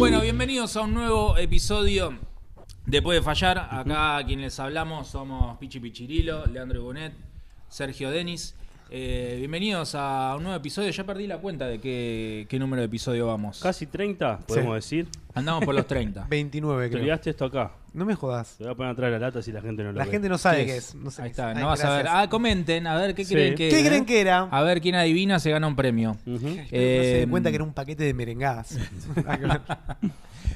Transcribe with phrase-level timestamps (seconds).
[0.00, 2.14] Bueno, bienvenidos a un nuevo episodio
[2.86, 3.68] de Puede Fallar.
[3.70, 7.12] Acá quienes les hablamos somos Pichi Pichirilo, Leandro Bonet,
[7.68, 8.54] Sergio Denis.
[8.88, 10.88] Eh, bienvenidos a un nuevo episodio.
[10.88, 13.60] Ya perdí la cuenta de qué, qué número de episodio vamos.
[13.60, 15.06] Casi 30, podemos decir.
[15.34, 16.26] Andamos por los 30.
[16.28, 17.02] 29, Te creo.
[17.02, 17.72] olvidaste esto acá.
[17.92, 18.56] No me jodas.
[18.58, 20.10] Te voy a poner atrás de la lata si la gente no lo La ve.
[20.10, 20.88] gente no sabe ¿Qué qué es?
[20.90, 20.94] es.
[20.94, 21.54] No sé Ahí qué está, es.
[21.56, 22.02] no Ay, vas a ver.
[22.04, 22.24] gracias.
[22.24, 23.34] Ah, comenten, a ver qué Sí.
[23.34, 23.88] creen que ¿Qué era?
[23.88, 24.40] creen que era?
[24.50, 26.16] A ver quién adivina se gana un premio.
[26.26, 26.48] Ujú.
[26.48, 28.76] no se Eh, den cuenta que era un paquete de merengadas.
[29.16, 29.60] Nada que ver.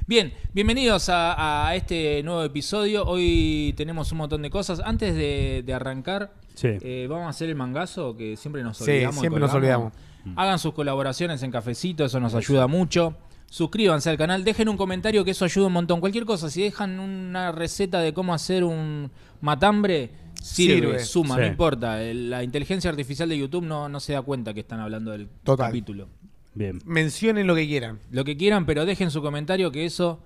[0.07, 3.05] Bien, bienvenidos a, a este nuevo episodio.
[3.07, 4.81] Hoy tenemos un montón de cosas.
[4.85, 6.69] Antes de, de arrancar, Sí.
[6.83, 9.17] eh, vamos a hacer el mangazo que siempre nos Sí, olvidamos.
[9.17, 9.93] y siempre nos colgamos.
[9.93, 10.39] olvidamos.
[10.39, 13.17] Hagan sus colaboraciones en Cafecito, eso nos ayuda mucho.
[13.55, 16.01] Suscríbanse al canal, dejen un comentario que eso ayuda un montón.
[16.01, 20.11] Cualquier cosa, si dejan una receta de cómo hacer un matambre,
[20.43, 20.99] sirve, Sirve.
[21.05, 21.41] suma, Sí.
[21.43, 21.99] no importa.
[22.03, 25.69] La inteligencia artificial de YouTube no, no se da cuenta que están hablando del Total.
[25.69, 26.09] capítulo.
[26.53, 26.81] Bien.
[26.85, 28.01] Mencionen lo que quieran.
[28.11, 30.19] Lo que quieran, pero dejen su comentario que eso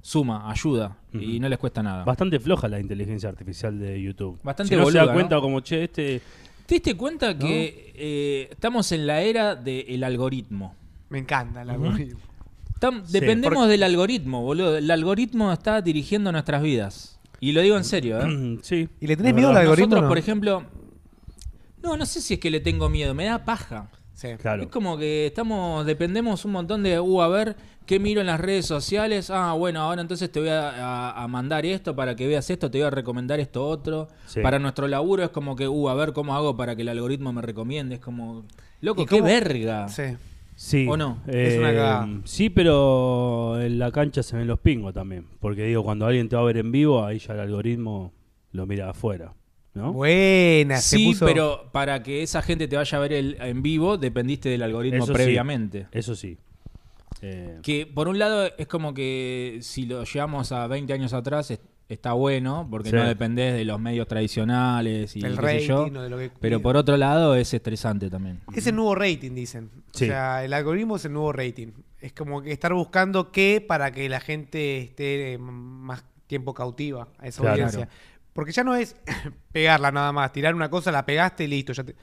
[0.00, 2.04] suma, ayuda y no les cuesta nada.
[2.04, 4.40] Bastante floja la inteligencia artificial de YouTube.
[4.42, 5.42] Bastante si no se da cuenta ¿no?
[5.42, 6.22] como, che, este...
[6.64, 10.74] ¿Te diste cuenta que eh, estamos en la era del algoritmo?
[11.10, 12.29] Me encanta el algoritmo.
[12.80, 14.76] Tam- Sí, dependemos porque- del algoritmo, boludo.
[14.78, 17.20] El algoritmo está dirigiendo nuestras vidas.
[17.38, 18.58] Y lo digo en serio, ¿eh?
[18.62, 18.88] sí.
[19.00, 19.86] ¿Y le tenés miedo al algoritmo?
[19.88, 20.08] Nosotros, no?
[20.08, 20.64] por ejemplo...
[21.82, 23.88] No, no sé si es que le tengo miedo, me da paja.
[24.12, 24.28] Sí.
[24.38, 24.64] Claro.
[24.64, 28.38] Es como que estamos, dependemos un montón de, uh, a ver, ¿qué miro en las
[28.38, 29.30] redes sociales?
[29.30, 32.70] Ah, bueno, ahora entonces te voy a, a- a mandar esto para que veas esto,
[32.70, 34.08] te voy a recomendar esto otro.
[34.26, 34.40] Sí.
[34.42, 37.32] Para nuestro laburo es como que, uh, a ver cómo hago para que el algoritmo
[37.32, 37.94] me recomiende.
[37.94, 38.44] Es como,
[38.82, 39.88] loco, ¿Y qué cómo- verga.
[39.88, 40.02] Sí.
[40.62, 40.86] Sí.
[40.86, 41.22] ¿O no?
[41.26, 42.08] Es una Eh, cagada.
[42.24, 45.24] Sí, pero en la cancha se ven los pingos también.
[45.40, 48.12] Porque digo, cuando alguien te va a ver en vivo, ahí ya el algoritmo
[48.52, 49.32] lo mira de afuera.
[49.72, 49.94] ¿No?
[49.94, 53.62] Buena, se Sí, puso- pero para que esa gente te vaya a ver el- en
[53.62, 55.12] vivo, dependiste del algoritmo Eso sí.
[55.14, 55.86] previamente.
[55.92, 56.36] Eso sí.
[57.22, 61.50] Eh, Que por un lado es como que si lo llevamos a 20 años atrás
[61.52, 62.96] es- está bueno, porque Sí.
[62.96, 65.84] no dependés de los medios tradicionales y el qué sé yo.
[65.84, 68.40] rating de lo que Pero por otro lado es estresante también.
[68.54, 69.70] Es el nuevo rating, dicen.
[69.92, 70.04] Sí.
[70.04, 71.68] O sea, el algoritmo es el nuevo rating.
[72.00, 77.08] Es como que estar buscando qué para que la gente esté eh, más tiempo cautiva
[77.18, 77.54] a esa Claro.
[77.64, 77.88] audiencia.
[78.32, 78.96] Porque ya no es
[79.52, 81.72] pegarla nada más, tirar una cosa, la pegaste y listo.
[81.72, 81.94] Ya te...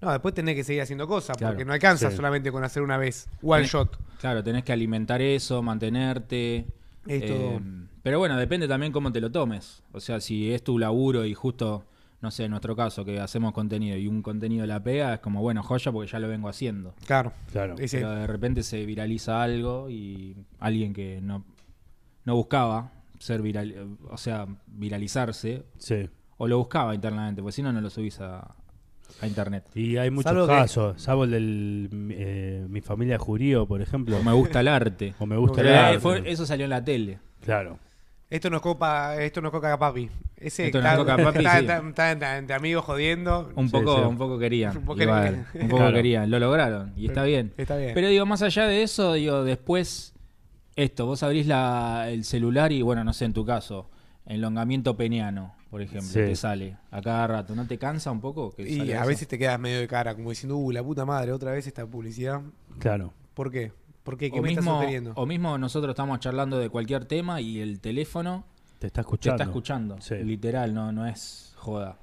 [0.00, 1.52] No, después tenés que seguir haciendo cosas, Claro.
[1.54, 2.16] porque no alcanza Sí.
[2.16, 3.98] solamente con hacer una vez, one Tenés- shot.
[4.20, 6.66] Claro, tenés que alimentar eso, mantenerte.
[7.06, 7.60] Es todo.
[8.02, 9.82] Pero bueno, depende también cómo te lo tomes.
[9.92, 11.84] O sea, si es tu laburo y justo,
[12.20, 15.40] no sé, en nuestro caso, que hacemos contenido y un contenido la pega, es como,
[15.40, 16.94] bueno, joya porque ya lo vengo haciendo.
[17.06, 17.32] Claro.
[17.52, 17.76] claro.
[17.90, 21.44] Pero de repente se viraliza algo y alguien que no,
[22.24, 26.08] no buscaba ser viral, o sea, viralizarse, Sí.
[26.38, 28.54] o lo buscaba internamente, porque si no, no lo subís a,
[29.20, 29.64] a internet.
[29.76, 34.16] Y hay muchos Salvo que- casos, salvo el del eh, mi familia judío, por ejemplo.
[34.16, 35.14] O me gusta el arte.
[35.20, 36.00] O me gusta el arte.
[36.00, 37.20] fue- eso salió en la tele.
[37.40, 37.78] Claro.
[38.32, 40.08] Esto nos copa, esto nos coca a papi.
[40.36, 41.58] Ese Esto nos está, coca a papi, está- sí.
[41.60, 43.52] está- está entre- entre amigos jodiendo.
[43.54, 44.02] Un poco, sí.
[44.04, 44.76] un poco querían.
[44.78, 45.46] Un poco igual, querían.
[45.64, 45.94] un poco Claro.
[45.96, 46.30] querían.
[46.30, 47.52] Lo lograron y está bien.
[47.58, 47.92] Está bien.
[47.94, 50.14] Pero digo, más allá de eso, digo, después,
[50.76, 53.90] esto, vos abrís la, el celular y, bueno, no sé, en tu caso,
[54.26, 56.20] enlongamiento peniano, por ejemplo, Sí.
[56.20, 57.54] te sale a cada rato.
[57.54, 58.52] ¿No te cansa un poco?
[58.54, 59.06] Que y a eso?
[59.08, 61.84] veces te quedas medio de cara, como diciendo, uh, la puta madre, otra vez esta
[61.86, 62.40] publicidad.
[62.78, 63.12] Claro.
[63.34, 63.72] ¿Por qué?
[64.02, 64.30] ¿Por qué?
[64.30, 65.12] ¿Qué o me mismo, estás sugiriendo?
[65.16, 68.44] o mismo nosotros estamos charlando de cualquier tema y el teléfono
[68.78, 69.34] Te está te escuchando.
[69.36, 70.00] está escuchando.
[70.00, 70.14] Sí.
[70.24, 71.98] Literal, no, no es joda.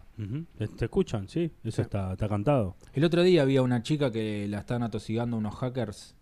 [0.57, 1.49] Te te escuchan, sí.
[1.63, 2.75] Eso está, está cantado.
[2.93, 6.13] El otro día había una chica que la están atosigando unos hackers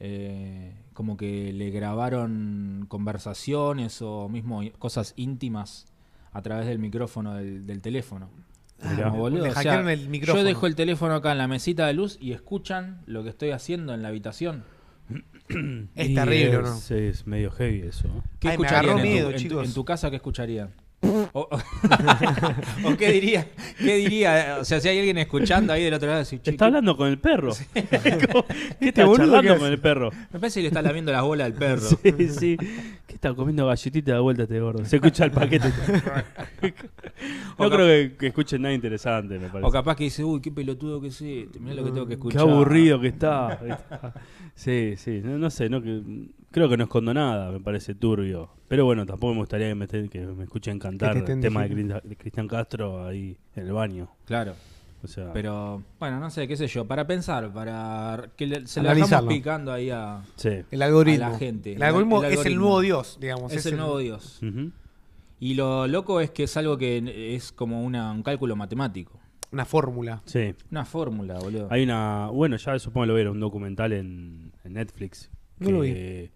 [0.00, 5.86] eh, como que le grabaron conversaciones o mismo i- cosas íntimas
[6.32, 8.30] a través del micrófono del, del teléfono.
[8.82, 9.10] Mirá.
[9.10, 10.40] Como, boludo, Le o sea, hackearon el micrófono.
[10.40, 13.50] Yo dejo el teléfono acá en la mesita de luz y escuchan lo que estoy
[13.50, 14.64] haciendo en la habitación.
[15.94, 16.96] Es terrible, ¿o es, ¿no?
[16.96, 18.08] Es medio heavy eso.
[18.38, 19.68] ¿Qué Ay, me escucharían agarró en, tu- miedo, en tu, chicos.
[19.68, 20.10] en tu casa?
[20.10, 20.70] ¿Qué escucharían?
[21.34, 21.48] O,
[22.84, 23.46] o qué diría,
[23.78, 26.64] qué diría, o sea, si hay alguien escuchando ahí del otro lado, decir, "Che, Está
[26.64, 27.54] ¿qué- hablando con el perro.
[27.72, 27.80] ¿Qué
[28.88, 29.04] está que
[29.58, 30.10] con el perro?
[30.30, 31.80] me parece que le está lamiendo las bolas al perro.
[31.80, 32.56] Sí, sí.
[33.06, 34.84] ¿Qué está comiendo galletita de vuelta este gordo?
[34.84, 35.72] Se escucha el paquete.
[37.58, 39.66] No creo que, que escuchen nada interesante, me parece.
[39.68, 42.10] O capaz que dice, uy, qué pelotudo que es este, mirá lo que tengo que
[42.10, 42.40] Qué escuchar.
[42.42, 43.60] aburrido que está.
[44.56, 46.02] Sí, sí, no, no sé, no, que,
[46.52, 48.50] creo que no escondo nada, me parece turbio.
[48.68, 51.40] Pero bueno, tampoco me gustaría que me, estén- que me escuchen cantar te el estén
[51.40, 51.96] tema de, diciendo.
[52.00, 54.08] Cris- de Cristian Castro ahí en el baño.
[54.24, 54.54] Claro.
[55.04, 58.80] O sea, Pero, bueno, no sé, qué sé yo, para pensar, para que le- se
[58.80, 59.28] lo dejamos Analizarlo.
[59.30, 60.22] picando ahí a...
[60.36, 60.50] sí.
[60.70, 61.26] El algoritmo.
[61.26, 61.72] a la gente.
[61.72, 62.60] El algoritmo, El es el algoritmo.
[62.62, 63.52] nuevo Dios, digamos.
[63.52, 64.40] Es el nuevo Dios.
[64.42, 64.70] Ujú.
[65.40, 69.18] Y lo loco es que es algo que es como una, un cálculo matemático.
[69.50, 70.22] Una fórmula.
[70.24, 70.54] Sí.
[70.70, 71.66] Una fórmula, boludo.
[71.70, 72.28] Hay una.
[72.28, 75.30] Bueno, ya supongo lo era un documental en, en Netflix.
[75.58, 76.30] No lo que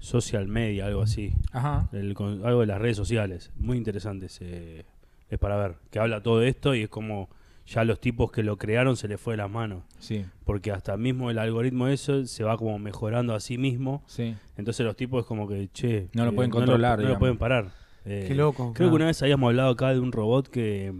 [0.00, 1.34] social media, algo así.
[1.52, 1.88] Ajá.
[1.92, 3.50] El con- algo de las redes sociales.
[3.56, 4.84] Muy interesante ese-
[5.30, 5.74] es para ver.
[5.90, 7.28] Que habla todo esto y es como
[7.66, 9.84] ya los tipos que lo crearon se les fue de las manos.
[10.00, 14.02] Sí, Porque hasta mismo el algoritmo eso se va como mejorando a sí mismo.
[14.08, 14.34] sí.
[14.56, 17.38] Entonces los tipos es como que, che, No lo eh, pueden controlar, No lo, pueden
[17.38, 17.68] parar.
[18.04, 18.72] Eh, Qué loco.
[18.74, 18.90] Creo Ah.
[18.90, 20.92] que una vez habíamos hablado acá de un robot que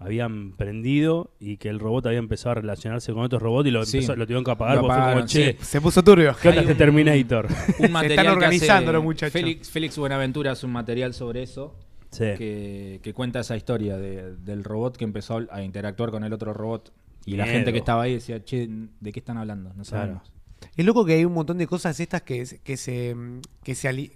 [0.00, 3.84] habían prendido y que el robot había empezado a relacionarse con otros robots y lo,
[3.84, 3.98] Sí.
[3.98, 5.64] empezó- lo tuvieron que apagar Lo porque fue como, che, sí.
[5.64, 6.34] Se puso turbio.
[6.40, 7.46] ¿qué onda este Terminator?
[7.78, 9.32] Un material que organizando los muchachos.
[9.34, 11.76] Félix, Félix Buenaventura hace un material sobre eso
[12.10, 12.24] Sí.
[12.38, 16.52] que, que cuenta esa historia de- del robot que empezó a interactuar con el otro
[16.54, 16.92] robot.
[17.26, 18.68] Y la gente que estaba ahí decía, che,
[19.00, 19.72] ¿de qué están hablando?
[19.76, 20.32] No sabemos.
[20.76, 23.14] Es loco que hay un montón de cosas estas que, se- que se,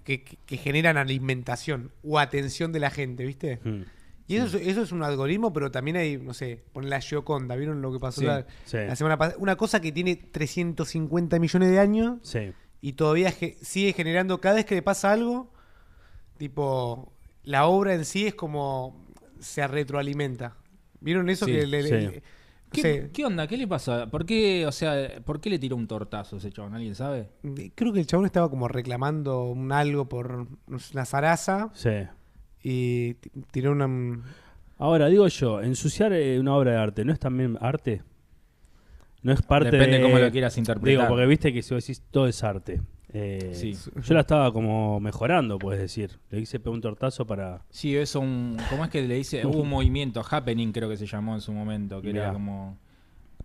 [0.03, 3.59] que- que generan alimentación o atención de la gente, ¿viste?
[3.63, 3.81] Mm,
[4.27, 7.55] Y eso, es, eso es un algoritmo, pero también hay, no sé, poner la Gioconda,
[7.55, 8.77] ¿vieron lo que pasó Sí, la, sí.
[8.77, 9.37] la semana pasada?
[9.39, 12.51] Una cosa que tiene 350 millones de años Sí.
[12.81, 15.51] y todavía ge- sigue generando, cada vez que le pasa algo,
[16.37, 17.11] tipo,
[17.43, 19.05] la obra en sí es como
[19.39, 20.57] se retroalimenta.
[20.99, 21.45] ¿Vieron eso?
[21.45, 21.91] Sí, que le- sí.
[21.91, 22.21] le- no
[22.71, 23.47] ¿Qué, qué onda?
[23.47, 24.07] ¿Qué le pasa?
[24.07, 26.73] ¿Por qué, o sea, ¿por qué le tiró un tortazo a ese chabón?
[26.73, 27.29] ¿Alguien sabe?
[27.75, 31.91] creo que el chabón estaba como reclamando un algo por una zaraza Sí.
[32.67, 33.13] Y
[33.51, 33.87] tiró una...
[34.79, 38.01] Ahora, digo yo, ensuciar eh, una obra de arte, ¿no es también arte?
[39.21, 40.03] No es parte Depende de...
[40.03, 40.89] cómo lo quieras interpretar.
[40.89, 42.81] Digo, porque viste que si vos decís todo es arte.
[43.13, 43.75] Eh, Sí.
[44.01, 46.17] Yo la estaba como mejorando, puedes decir.
[46.31, 47.63] Le hice pegar un tortazo para...
[47.69, 48.57] Sí, eso un.
[48.71, 49.45] ¿Cómo es que le dice?
[49.45, 52.79] Hubo un movimiento, Happening creo que se llamó en su momento, que era como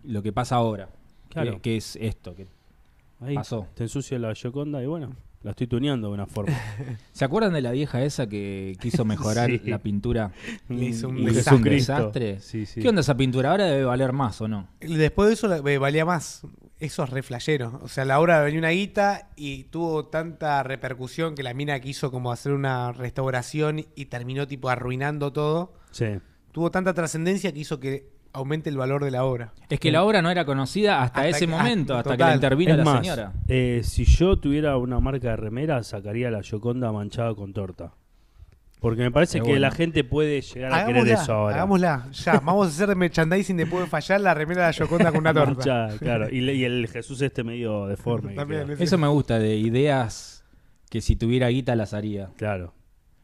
[0.03, 0.89] lo que pasa ahora.
[1.29, 1.53] Claro.
[1.53, 2.35] Que, que es esto.
[2.35, 2.47] Que...
[3.19, 3.67] Ahí Pasó.
[3.75, 6.53] te ensucia la Gioconda y bueno, la estoy tuneando de una forma.
[7.11, 9.61] ¿Se acuerdan de la vieja esa que quiso mejorar Sí.
[9.65, 10.31] la pintura?
[10.69, 11.43] Le hizo un desastre.
[11.53, 11.93] Jesucristo.
[11.95, 12.39] desastre.
[12.39, 12.81] Sí, sí.
[12.81, 13.51] ¿Qué onda esa pintura?
[13.51, 14.67] Ahora debe valer más o no.
[14.79, 16.41] Después de eso la- me valía más.
[16.79, 17.79] Eso es re flashero.
[17.83, 22.09] O sea, la obra venía una guita y tuvo tanta repercusión que la mina quiso
[22.11, 25.73] como hacer una restauración y terminó tipo arruinando todo.
[25.91, 26.05] Sí.
[26.51, 29.53] Tuvo tanta trascendencia que hizo que aumente el valor de la obra.
[29.69, 32.23] Es que la obra no era conocida hasta, Hasta ese que- momento, ah, hasta que
[32.23, 33.33] la intervino Es la más, señora.
[33.47, 37.91] eh, si yo tuviera una marca de remera, sacaría la Gioconda manchada con torta.
[38.79, 39.59] Porque me parece que bueno.
[39.59, 41.55] la gente puede llegar a querer eso ahora.
[41.57, 42.07] hagámosla.
[42.13, 45.33] Ya, vamos a hacer merchandising de Puede Fallar la remera de la Yoconda con una
[45.35, 45.53] torta.
[45.53, 46.27] Manchada, claro.
[46.31, 48.33] Y, y el Jesús este medio deforme.
[48.33, 48.71] También.
[48.79, 50.43] Eso me gusta, de ideas
[50.89, 52.29] que si tuviera guita las haría.
[52.37, 52.73] Claro.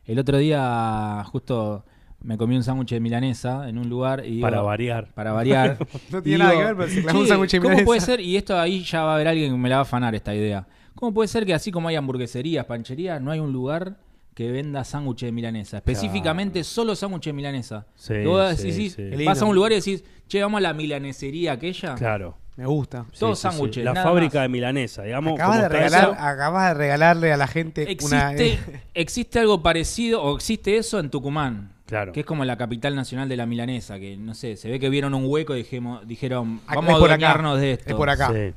[0.06, 1.86] El otro día justo
[2.22, 5.08] me comí un sándwich de milanesa en un lugar y digo- Para variar.
[5.14, 5.78] para variar.
[6.12, 7.86] No tiene nada digo, que ver, pero se clavó un "Che, sándwich de ¿Cómo milanesa".
[7.86, 8.20] puede ser?
[8.22, 10.34] Y esto ahí ya va a haber alguien que me la va a afanar esta
[10.36, 10.68] idea.
[10.96, 13.98] ¿Cómo puede ser que así como hay hamburgueserías, pancherías, no hay un lugar
[14.34, 15.78] que venda sándwich de milanesa?
[15.78, 17.86] Específicamente solo sándwich de milanesa.
[17.96, 19.26] Sí, Que vos sí, decís- sí.
[19.26, 21.94] Vas a un lugar y decís, che, vamos a la milanesería aquella.
[21.96, 22.36] Claro.
[22.56, 23.06] Me gusta.
[23.20, 23.56] Todos Sí, sí, sí.
[23.56, 24.44] sándwiches, La nada fábrica más.
[24.46, 25.34] de milanesa, digamos.
[25.36, 28.32] Acabas como de, regalar, acabas de regalarle a la gente una.
[28.34, 28.60] Existe,
[28.96, 31.74] existe algo parecido o existe eso en Tucumán.
[31.88, 32.12] Claro.
[32.12, 34.90] Que es como la capital nacional de la milanesa, que no sé, se ve que
[34.90, 37.90] vieron un hueco y dijimos, dijeron, Acá- vamos es a adueñarnos de esto.
[37.90, 38.32] es por acá.
[38.34, 38.54] Sí.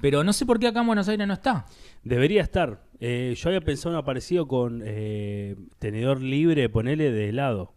[0.00, 1.64] Pero no sé por qué acá en Buenos Aires no está.
[2.02, 2.82] Debería estar.
[2.98, 7.74] Eh, yo había pensado en aparecido con eh, tenedor libre, ponele de helado.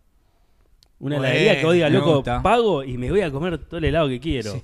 [0.97, 2.41] Una Bueno, heladería que oiga, me loco, gusta.
[2.41, 4.61] pago y me voy a comer todo el helado que quiero.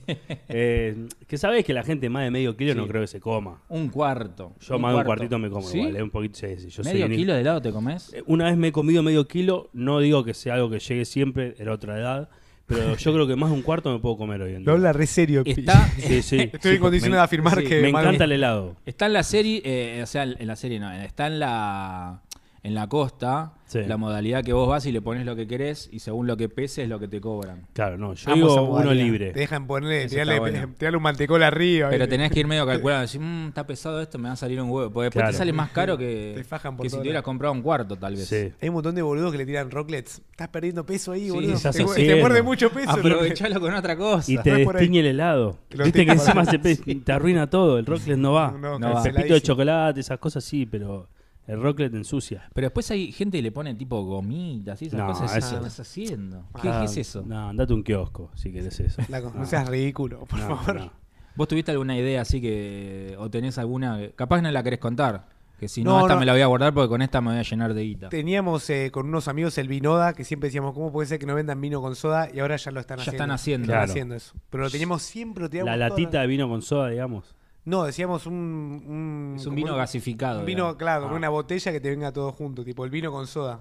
[0.48, 2.89] Eh, que sabés que la gente más de medio kilo no Sí.
[2.89, 3.62] creo que se coma.
[3.68, 4.56] Un cuarto.
[4.61, 5.80] Yo más de un cuartito me como ¿Sí?
[5.80, 6.40] igual, eh, un poquito.
[6.40, 8.14] sí, sí, yo soy ¿Medio un- kilo de helado te comes?
[8.14, 11.04] Eh, Una vez me he comido medio kilo, no digo que sea algo que llegue
[11.04, 12.30] siempre, era otra edad,
[12.66, 14.73] pero yo creo que más de un cuarto me puedo comer hoy en Lo día.
[14.78, 15.44] habla re serio.
[15.44, 15.52] Pi.
[15.52, 16.38] Está, Sí, sí.
[16.40, 17.81] Estoy sí, en condiciones de afirmar sí, que.
[17.81, 18.78] me encanta el helado.
[18.85, 22.21] está en la serie, eh, o sea, en la serie no, está en la
[22.63, 23.80] en la costa Sí.
[23.87, 26.49] la modalidad que vos vas y le pones lo que querés y según lo que
[26.49, 27.68] pese es lo que te cobran.
[27.71, 29.31] Claro, no, yo digo uno libre.
[29.31, 30.73] Te dejan ponerle, tirarle, bueno.
[30.77, 31.87] tirarle un mantecol arriba.
[31.89, 32.18] Pero ¿viste?
[32.18, 34.69] tenés que ir medio calculando, decir, "Mm, está pesado esto, me va a salir un
[34.69, 34.91] huevo.
[34.91, 35.31] Porque después Claro.
[35.31, 37.95] te sale más caro que, Te fajan por que si te hubieras comprado un cuarto,
[37.95, 38.27] tal vez.
[38.27, 38.51] Sí.
[38.61, 40.21] Hay un montón de boludos que le tiran rocklets.
[40.31, 41.57] Estás perdiendo peso ahí, Sí, boludo.
[41.57, 41.71] Te,
[42.06, 42.91] te muerde mucho peso.
[42.91, 44.30] Aprovechalo con otra cosa.
[44.30, 45.57] Y te destiñe el helado.
[45.81, 47.80] Viste que encima se te arruina todo.
[47.80, 48.51] El rocklet no va.
[48.51, 49.03] No, no, No va.
[49.06, 51.07] el pepito de chocolate, esas cosas sí, pero
[51.48, 52.50] el rocklet ensucia.
[52.54, 55.36] Pero después hay gente que le pone tipo gomitas y esas No, cosas.
[55.36, 56.45] eso- ¿Qué estás haciendo?
[56.62, 57.24] ¿Qué, Ah, qué es eso?
[57.26, 59.02] No, andate a un kiosco si querés eso.
[59.04, 60.76] Flaco, no seas ridículo, por No, favor.
[60.76, 60.92] no.
[61.36, 63.16] ¿Vos tuviste alguna idea así que.
[63.19, 63.98] o tenés alguna.
[63.98, 65.28] que- capaz no la querés contar?
[65.60, 66.19] Que si no, No, esta no.
[66.21, 68.10] me la voy a guardar porque con esta me voy a llenar de guita.
[68.10, 71.36] Teníamos eh, con unos amigos el Vinoda, que siempre decíamos, ¿cómo puede ser que no
[71.36, 72.30] vendan vino con soda?
[72.33, 73.16] Y ahora ya lo están Ya haciendo.
[73.24, 73.66] están haciendo.
[73.66, 73.92] Están Claro.
[73.92, 74.33] haciendo eso.
[74.50, 77.36] Pero lo teníamos siempre, lo teníamos La todas latita de vino con soda, digamos.
[77.63, 78.33] No, decíamos un...
[78.33, 80.39] un Es un vino gasificado.
[80.39, 81.18] Un vino, claro, con Ah.
[81.18, 83.59] una botella que te venga todo junto, tipo el vino con soda.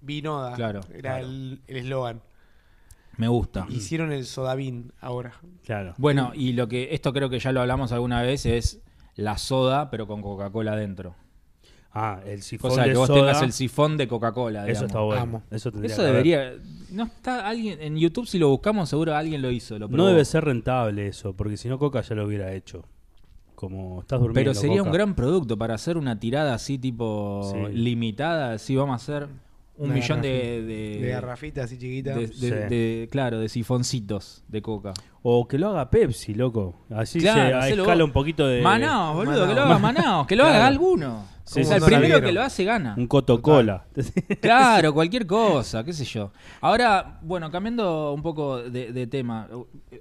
[0.00, 0.54] Vinoda.
[0.54, 1.24] Claro, Era claro.
[1.26, 2.22] el el eslogan.
[3.16, 3.66] Me gusta.
[3.68, 5.32] Hicieron el sodavin ahora.
[5.64, 5.94] Claro.
[5.98, 6.94] Bueno, y lo que.
[6.94, 8.80] Esto creo que ya lo hablamos alguna vez es
[9.16, 11.16] la soda, pero con Coca-Cola adentro.
[11.90, 14.68] Ah, el sifón Cosa de de que vos soda, tengas el sifón de Coca-Cola.
[14.68, 15.22] Eso está bueno.
[15.22, 15.42] Amo.
[15.50, 16.52] Eso, tendría Eso debería.
[16.90, 17.80] No está alguien.
[17.82, 19.76] En YouTube, si lo buscamos, seguro alguien lo hizo.
[19.80, 22.84] Lo No debe ser rentable eso, porque si no Coca ya lo hubiera hecho.
[23.58, 24.52] Como estás durmiendo.
[24.52, 27.72] Pero sería un gran producto para hacer una tirada así, tipo Sí.
[27.76, 28.56] limitada.
[28.58, 29.28] Si vamos a hacer
[29.76, 30.62] un Una millón de.
[30.62, 32.14] De, De garrafita así chiquita.
[32.14, 32.50] de- de- Sí.
[32.50, 34.94] de- claro, de sifoncitos de coca.
[35.22, 36.76] O que lo haga Pepsi, loco.
[36.88, 38.04] Así Claro, se escala vos.
[38.04, 38.62] un poquito de.
[38.62, 39.70] Manaos, boludo, que lo Manaos.
[39.70, 40.56] haga Manaos, que lo Claro.
[40.56, 41.24] haga alguno.
[41.42, 42.94] Sí, o sea, el primero que lo hace gana.
[42.96, 43.86] Un Coca-Cola.
[44.40, 46.30] Claro, cualquier cosa, qué sé yo.
[46.60, 49.48] Ahora, bueno, cambiando un poco de, de tema,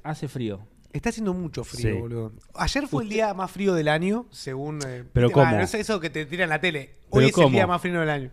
[0.04, 0.60] hace frío.
[0.94, 2.00] Está haciendo mucho frío, Sí.
[2.00, 2.34] boludo.
[2.56, 4.80] Ayer fue el día más frío del año, según.
[4.88, 5.52] eh, ¿Pero cómo?
[5.52, 6.96] no es eso que te tiran en la tele.
[7.10, 7.50] Hoy ¿Pero es el cómo?
[7.50, 8.30] día más frío del año.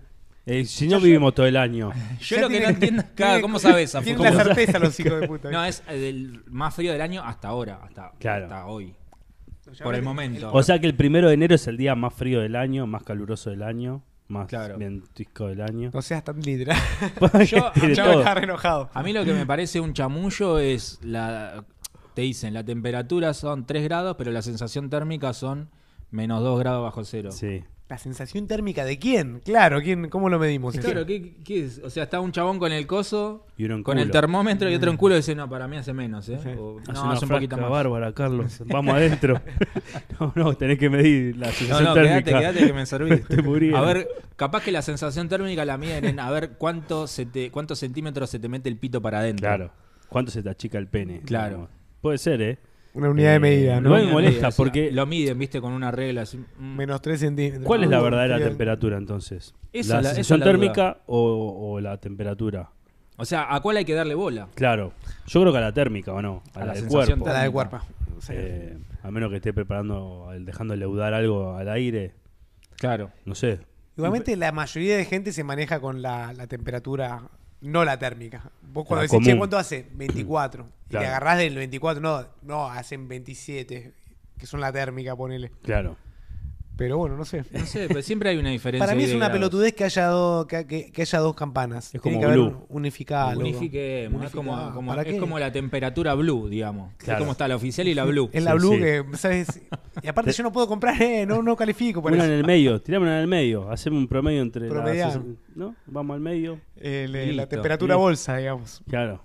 [0.47, 1.91] Eh, si no vivimos todo el año.
[2.21, 3.91] Yo Ya lo que tiene- no entiendo, tiene- claro, ¿cómo sabes?
[3.93, 4.55] Tienen ¿Cómo la sabes?
[4.57, 5.51] certeza los hijos de puta.
[5.51, 8.45] No, es el más frío del año hasta ahora, hasta, Claro.
[8.45, 8.95] hasta hoy.
[9.73, 10.51] Ya Por el ves, momento.
[10.53, 13.03] O sea que el primero de enero es el día más frío del año, más
[13.03, 14.77] caluroso del año, más Claro.
[14.79, 15.91] ventisco del año.
[15.95, 16.77] No seas tan literal.
[17.47, 18.19] Yo- Tiene ya me todo.
[18.21, 18.91] estaba re enojado.
[18.93, 21.65] A mí lo que me parece un chamullo es la...
[22.14, 25.68] Te dicen, la temperatura son 3 grados, pero la sensación térmica son
[26.11, 27.30] menos 2 grados bajo cero.
[27.33, 27.64] Sí.
[27.87, 29.40] ¿La sensación térmica de quién?
[29.44, 30.75] Claro, ¿quién, ¿cómo lo medimos?
[30.75, 30.83] eso?
[30.88, 31.83] Claro, ¿qué, qué es?
[31.85, 34.75] O sea, está un chabón con el coso, Y uno en con el termómetro y
[34.75, 36.38] otro en culo y dice, no, para mí hace menos, ¿eh?
[36.42, 36.49] Sí.
[36.59, 37.68] O, Hace no, una hace un poquito más.
[37.68, 38.62] bárbara, Carlos.
[38.66, 39.38] Vamos adentro.
[40.21, 42.23] no, no, tenés que medir la No, sensación no, térmica.
[42.25, 43.11] quédate, quédate que me serví.
[43.14, 43.76] Estoy muriendo.
[43.78, 47.50] A ver, capaz que la sensación térmica la miden en a ver cuánto se te,
[47.50, 49.47] cuántos centímetros se te mete el pito para adentro.
[49.47, 49.73] Claro.
[50.09, 51.21] ¿Cuánto se te achica el pene?
[51.21, 51.68] Claro.
[52.05, 52.59] Puede ser, ¿eh?
[52.93, 53.89] Una unidad de Eh, medida, ¿no?
[53.89, 56.37] no me molesta o sea, porque- Lo miden, viste, con una regla así.
[56.37, 56.77] mm.
[56.77, 57.65] Menos 3 centímetros.
[57.65, 59.55] ¿Cuál es la verdadera temperatura entonces?
[59.73, 60.53] Esa ¿La es la- esa sensación es la duda.
[60.53, 62.69] térmica o, o la temperatura?
[63.17, 64.49] O sea, ¿a cuál hay que darle bola?
[64.55, 64.93] Claro.
[65.27, 66.43] Yo creo que a la térmica, ¿o no?
[66.55, 67.35] A, A la, la del sensación cuerpo.
[67.39, 67.79] La de cuerpo.
[68.21, 68.33] Sí.
[68.37, 72.13] Eh, a menos que esté preparando, el- dejando leudar algo al aire.
[72.77, 73.11] Claro.
[73.25, 73.61] No sé.
[73.97, 77.23] Igualmente la mayoría de gente se maneja con la, la temperatura,
[77.64, 78.50] no la térmica.
[78.62, 79.37] Vos cuando La decís, che.
[79.38, 79.87] ¿cuánto hace?
[79.94, 80.68] 24.
[80.87, 81.02] Y Claro.
[81.04, 83.92] te agarrás del 24, no, no, hacen 27,
[84.38, 85.50] que son la térmica, ponele.
[85.62, 85.97] Claro.
[86.76, 87.45] Pero bueno, no sé.
[87.52, 88.85] No sé, pero siempre hay una diferencia.
[88.85, 89.35] Para mí es una grados.
[89.35, 91.95] pelotudez que haya, dos que, que- que haya dos campanas.
[91.95, 92.47] Es Tiene como que blue.
[92.47, 93.31] un- unificado.
[93.35, 93.43] loco.
[93.43, 95.19] Unifiquemos, es como, como- ¿Para es qué?
[95.21, 96.93] como la temperatura blue, digamos.
[96.97, 97.19] Claro.
[97.19, 98.28] Es como está la oficial y la blue.
[98.33, 98.78] Es la Sí, blue sí.
[98.81, 99.61] que, ¿sabes?
[100.02, 102.33] Y aparte yo no puedo comprar, eh, no, no califico por Una eso.
[102.33, 103.71] en el medio, tirame una en el medio.
[103.71, 105.21] Hacemos un promedio entre las.
[105.54, 105.76] ¿No?
[105.87, 106.59] Vamos al medio.
[106.76, 108.00] Eh, le- la temperatura Listo.
[108.02, 108.83] bolsa, digamos.
[108.88, 109.23] Claro.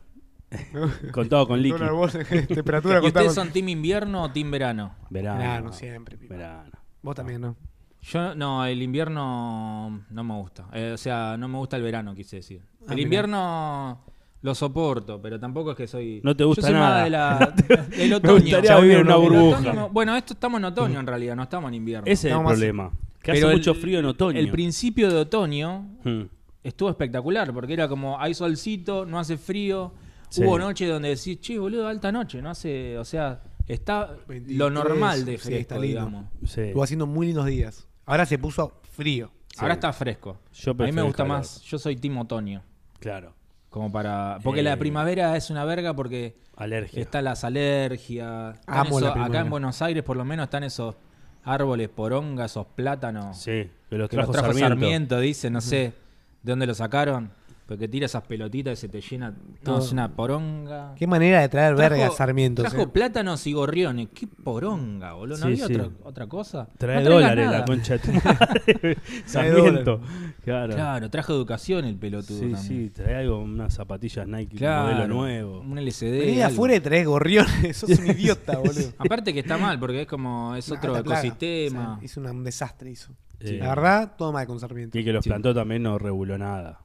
[1.12, 2.08] Contado con líquido.
[2.48, 4.96] temperatura ¿Y ustedes con- son team invierno o team verano?
[5.10, 5.39] Verano.
[5.39, 6.18] Verano, siempre.
[6.18, 6.36] pipa.
[6.36, 6.72] Verano.
[7.01, 7.56] Vos también, ¿no?
[8.01, 10.65] Yo no, el invierno no me gusta.
[10.74, 12.62] Eh, o sea, no me gusta el verano, quise decir.
[12.82, 13.01] Ah, el mirá.
[13.03, 14.00] invierno
[14.41, 16.22] lo soporto, pero tampoco es que soy.
[16.24, 16.96] No te gusta Yo soy nada.
[16.96, 17.53] más de la,
[17.98, 18.34] del Me otoño.
[18.36, 19.74] gustaría Chabón, vivir en una burbuja.
[19.74, 22.06] no- bueno, esto estamos en otoño en realidad, no estamos en invierno.
[22.10, 22.91] Ese es el problema.
[23.22, 24.39] Que hace el- mucho frío en otoño.
[24.39, 26.22] El principio de otoño Hmm.
[26.63, 29.91] estuvo espectacular, porque era como hay solcito, no hace frío.
[30.29, 30.44] Sí.
[30.44, 32.98] Hubo noche donde decís, che, boludo, alta noche, no hace.
[32.98, 33.41] O sea,
[33.74, 35.88] está 23, lo normal de sí, fresco, está lindo.
[35.88, 36.26] digamos.
[36.46, 36.62] Sí.
[36.62, 37.88] Estuvo haciendo muy lindos días.
[38.06, 39.32] Ahora se puso frío.
[39.58, 40.38] Ahora está fresco.
[40.54, 41.62] Yo a mí me gusta más.
[41.62, 42.62] Yo soy team otoño.
[43.00, 43.34] Claro.
[43.70, 44.40] Como para.
[44.44, 44.64] Porque Eh.
[44.64, 47.02] la primavera es una verga porque Alergia.
[47.02, 48.60] están las alergias.
[48.60, 50.96] están Amo la esos- acá en Buenos Aires, por lo menos, están esos
[51.44, 53.38] árboles porongas, esos plátanos.
[53.38, 54.70] Sí, que los que los trajo, trajo Sarmiento.
[54.70, 55.94] Sarmiento, dice, no sé
[56.42, 57.32] de dónde lo sacaron.
[57.70, 59.32] Porque tira esas pelotitas y se te llena.
[59.64, 60.96] No, es una poronga.
[60.98, 62.64] Qué manera de traer Trajo- verga Sarmiento.
[62.64, 62.88] Trajo ¿eh?
[62.88, 64.08] plátanos y gorriones.
[64.12, 65.38] Qué poronga, boludo.
[65.38, 65.74] ¿No Sí, había sí.
[65.76, 66.68] otra, otra cosa?
[66.80, 67.60] Trae No dólares nada.
[67.60, 68.98] la concha de tu madre.
[69.26, 70.02] Sarmiento.
[70.44, 70.74] Claro.
[70.74, 72.40] Claro, trajo educación el pelotudo.
[72.40, 72.64] Sí, también.
[72.64, 75.60] sí, trae algo, unas zapatillas Nike Claro, modelo nuevo.
[75.62, 76.20] Un LCD.
[76.26, 77.78] Vení afuera y traes gorriones.
[77.78, 78.94] Sos un idiota, boludo.
[78.98, 81.94] Aparte que está mal, porque es como, es otro ecosistema.
[81.94, 83.14] O sea, hizo un desastre, hizo.
[83.40, 83.58] Sí.
[83.58, 84.98] La verdad, todo mal con Sarmiento.
[84.98, 85.30] Y que los Sí.
[85.30, 86.82] plantó también no reguló nada.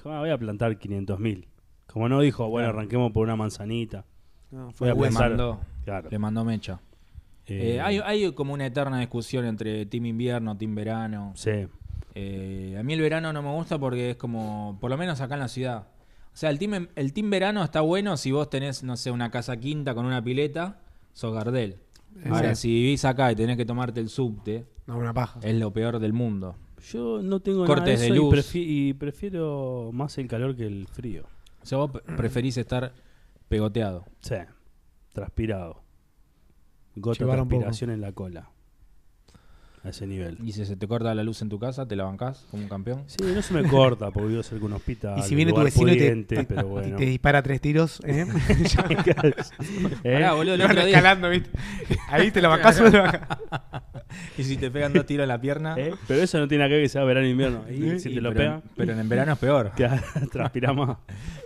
[0.00, 1.46] Dijo, ah, voy a plantar 500.000.
[1.86, 2.78] Como no dijo, bueno, Claro.
[2.78, 4.06] arranquemos por una manzanita.
[4.50, 6.08] No, Voy fue a Le pensar- mandó, Claro.
[6.10, 6.80] le mandó mecha.
[7.46, 11.32] Eh, Eh, hay, hay como una eterna discusión entre team invierno, team verano.
[11.34, 11.66] Sí,
[12.14, 15.34] Eh, a mí el verano no me gusta porque es como, por lo menos acá
[15.34, 15.86] en la ciudad.
[16.32, 19.30] O sea, el team, el team verano está bueno si vos tenés, no sé, una
[19.30, 20.80] casa quinta con una pileta,
[21.12, 21.76] sos Gardel.
[22.28, 22.62] Ahora, Sí.
[22.62, 25.38] si vivís acá y tenés que tomarte el subte, No, una paja.
[25.42, 26.56] es lo peor del mundo.
[26.80, 28.34] Yo no tengo Cortes nada de de eso y, luz.
[28.34, 31.24] prefi- y prefiero más el calor que el frío.
[31.62, 32.92] O sea, vos pre- preferís estar
[33.48, 34.04] pegoteado.
[34.20, 34.36] Sí,
[35.12, 35.82] transpirado.
[36.96, 38.50] Gota de transpiración en la cola.
[39.82, 40.36] A ese nivel.
[40.44, 42.68] Y si se te corta la luz en tu casa, ¿te la bancás como un
[42.68, 43.04] campeón?
[43.06, 45.18] Sí, no se me corta porque vivo cerca de un hospital.
[45.18, 48.26] Y si viene tu vecino y te, pero y te dispara tres tiros, ¿eh?
[50.04, 50.12] ¿Eh?
[50.12, 50.96] Pará, boludo, el Van otro día.
[50.98, 51.50] escalando, ¿viste?
[52.08, 53.38] Ahí te la bancás o te la bancás.
[54.38, 55.74] Y si te pegan dos tiros en la pierna.
[55.76, 55.94] ¿Eh?
[56.08, 57.64] Pero eso no tiene nada que ver que sea verano e invierno.
[57.70, 59.72] Y si y- te lo pero, pegan, pero en verano es peor.
[59.76, 59.88] te
[60.30, 60.96] transpira más.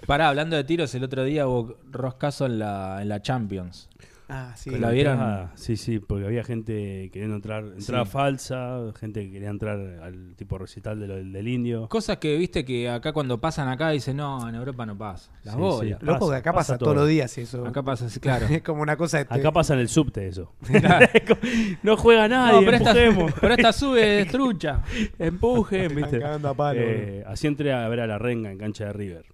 [0.06, 3.88] Pará, hablando de tiros, el otro día hubo roscazo en la, en la Champions.
[4.26, 4.70] Ah, sí.
[4.70, 5.18] ¿La vieron?
[5.20, 8.10] Ah, sí, sí, porque había gente queriendo entrar, entrada Sí.
[8.10, 11.88] falsa, gente que quería entrar al tipo recital de lo- del indio.
[11.90, 15.30] Cosas que viste que acá cuando pasan acá dicen, no, en Europa no pasa.
[15.44, 15.98] Las Sí, bolas.
[16.00, 16.06] sí.
[16.06, 17.02] Loco, que pasa, acá pasa, pasa todos todo.
[17.02, 17.66] los días eso.
[17.66, 18.46] Acá pasa, sí, claro.
[18.50, 20.54] Es como una cosa de Acá pasa en el subte eso.
[21.82, 22.94] No juega No, nadie, pero esta,
[23.40, 24.82] pero esta sube trucha.
[25.18, 29.26] Cagando a palo, Eh, así entré a ver a la renga en cancha de River.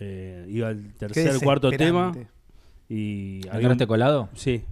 [0.00, 2.12] Eh, iba al tercer, cuarto tema.
[2.88, 4.28] Y había un- ¿Entraste colado?
[4.34, 4.62] Sí,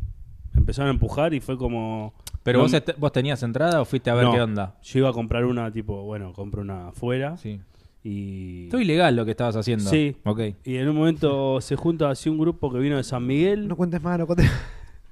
[0.54, 2.14] empezaron a empujar y fue como...
[2.42, 4.76] ¿Pero No, vos, tenías entrada o fuiste a ver no, qué onda?
[4.83, 7.59] Yo iba a comprar una tipo, bueno, compro una afuera Sí.
[8.02, 8.68] y...
[8.68, 9.88] Todo ilegal lo que estabas haciendo.
[9.88, 10.16] Sí.
[10.25, 10.40] Ok.
[10.64, 13.76] Y en un momento se junta así un grupo que vino de San Miguel No
[13.76, 14.50] cuentes más, no cuentes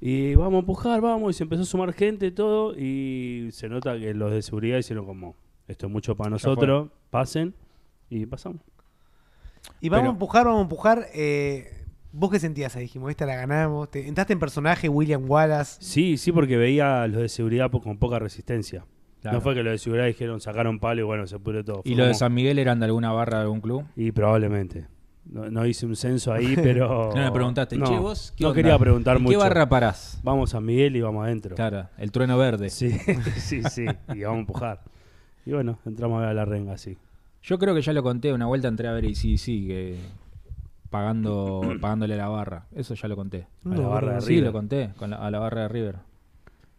[0.04, 3.68] y vamos a empujar, vamos, y se empezó a sumar gente y todo y se
[3.68, 5.36] nota que los de seguridad hicieron como,
[5.68, 7.54] esto es mucho para nosotros, pasen
[8.10, 8.60] y pasamos.
[9.80, 11.06] Y vamos Pero- a empujar, vamos a empujar.
[11.14, 11.81] Eh,
[12.12, 12.82] ¿Vos qué sentías ahí?
[12.82, 13.90] Dijimos, esta la ganamos.
[13.90, 15.76] Te- entraste en personaje, William Wallace.
[15.80, 18.84] Sí, sí, porque veía a los de seguridad po- con poca resistencia.
[19.22, 19.38] Claro.
[19.38, 21.82] No fue que los de seguridad dijeron, sacaron palo y bueno, se pudrió todo.
[21.84, 23.84] ¿Y Fue lo de San Miguel eran de alguna barra de algún club?
[23.96, 24.88] Y probablemente.
[25.24, 27.10] No, no hice un censo ahí, pero...
[27.14, 28.56] No me preguntaste, No, che, vos, ¿qué No onda?
[28.62, 29.38] quería preguntar ¿En mucho.
[29.38, 30.20] ¿Qué barra parás?
[30.24, 31.54] Vamos a Miguel y vamos adentro.
[31.54, 32.68] Claro, el trueno verde.
[32.70, 32.90] Sí,
[33.36, 33.86] sí, sí.
[34.14, 34.80] Y vamos a empujar.
[35.46, 36.98] Y bueno, entramos a ver a la renga, sí.
[37.42, 39.96] Yo creo que ya lo conté, una vuelta entré a ver y sí, sí, que
[40.92, 42.66] pagando, pagándole a la barra.
[42.76, 43.48] Eso ya lo conté.
[43.64, 44.44] A la barra de Sí, River.
[44.44, 45.96] lo conté, con la- a la barra de River.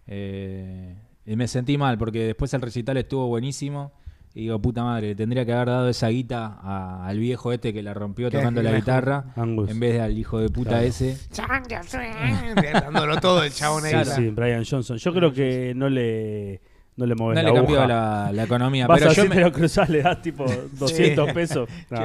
[0.08, 3.92] Eh, y me sentí mal porque después el recital estuvo buenísimo.
[4.36, 7.84] Y digo, puta madre, tendría que haber dado esa guita a- al viejo este que
[7.84, 8.84] la rompió tocando la viejo.
[8.86, 9.70] guitarra Angus.
[9.70, 10.86] en vez de al hijo de puta Claro.
[10.86, 11.18] ese.
[12.74, 13.94] Dándolo todo el chabón ahí.
[14.06, 14.98] Sí, sí, Brian Johnson.
[14.98, 16.62] Yo creo que no le,
[16.98, 17.88] no le mueves No la le cambió aguja.
[17.94, 18.88] la, la economía.
[18.88, 19.36] Vas pero así, yo me...
[19.40, 20.46] lo cruzás, le das tipo
[20.80, 21.70] 200 pesos.
[21.92, 22.00] No,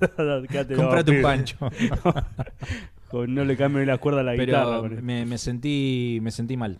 [0.76, 1.56] Comprate un pancho.
[3.26, 4.82] No le cambio ni la cuerda a la guitarra.
[4.82, 5.02] Pero él.
[5.02, 6.78] me, me sentí me sentí mal.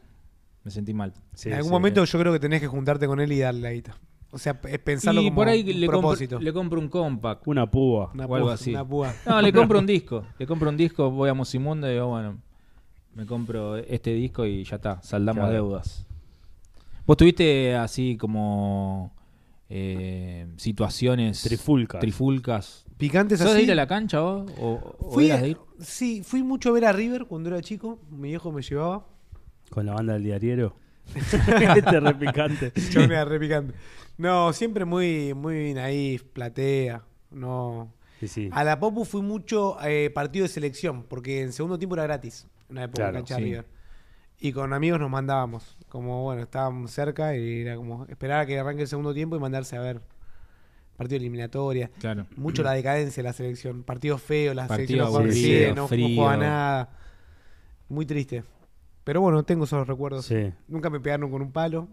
[0.62, 1.14] Me sentí mal.
[1.35, 1.72] Sí, en algún sí.
[1.72, 3.96] momento yo creo que tenés que juntarte con él y darle la guita.
[4.31, 6.38] O sea, es pensarlo y como por ahí un le compro, propósito.
[6.38, 7.46] le compro un compact.
[7.46, 8.11] Una púa.
[8.12, 8.70] Una o algo púa, así.
[8.72, 9.14] Una púa.
[9.24, 10.26] No, le compro un disco.
[10.38, 12.37] Le compro un disco, voy a Musimundo y digo, bueno,
[13.14, 15.54] me compro este disco y ya está, saldamos Claro.
[15.54, 16.07] deudas.
[17.07, 19.14] ¿Vos tuviste así como
[19.70, 22.00] eh, situaciones Trifulcas.
[22.02, 22.85] trifulcas?
[22.98, 23.58] Picantes ¿Sos así.
[23.58, 24.50] de ir a la cancha vos?
[24.58, 25.58] ¿O, o Fui, eras de ir?
[25.80, 28.00] Sí, fui mucho a ver a River cuando era chico.
[28.11, 29.06] Mi viejo me llevaba.
[29.70, 30.74] Con la banda del diariero.
[31.14, 32.72] este repicante.
[32.90, 33.74] Chabón era re picante.
[34.16, 37.04] No, siempre muy, muy naif, platea.
[37.30, 37.92] No.
[38.20, 38.48] Sí, sí.
[38.52, 42.46] A la Popu fui mucho eh, partido de selección, porque en segundo tiempo era gratis.
[42.68, 43.44] En una época Claro, cancha de sí.
[43.48, 43.66] River.
[44.40, 45.76] Y con amigos nos mandábamos.
[45.88, 49.38] Como bueno, estábamos cerca y era como esperar a que arranque el segundo tiempo y
[49.38, 50.00] mandarse a ver
[50.98, 51.90] partido eliminatoria.
[51.98, 52.26] Claro.
[52.37, 53.82] Mucho la decadencia de la selección.
[53.84, 56.16] Partidos feos, la Partido selección no aburrido, consigue, no, no frío.
[56.22, 56.90] juega nada.
[57.88, 58.44] Muy triste.
[59.04, 60.26] Pero bueno, tengo esos recuerdos.
[60.26, 61.88] Sí, Nunca me pegaron con un palo.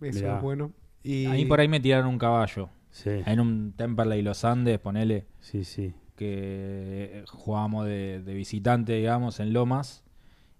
[0.00, 0.36] Eso Mirá.
[0.36, 0.72] es bueno.
[1.02, 2.68] Y A mí por ahí me tiraron un caballo.
[2.92, 3.10] sí.
[3.26, 5.26] En un Temperley Los Andes, ponele.
[5.40, 5.94] Sí, sí.
[6.16, 10.04] que jugábamos de, de visitante, digamos, en Lomas.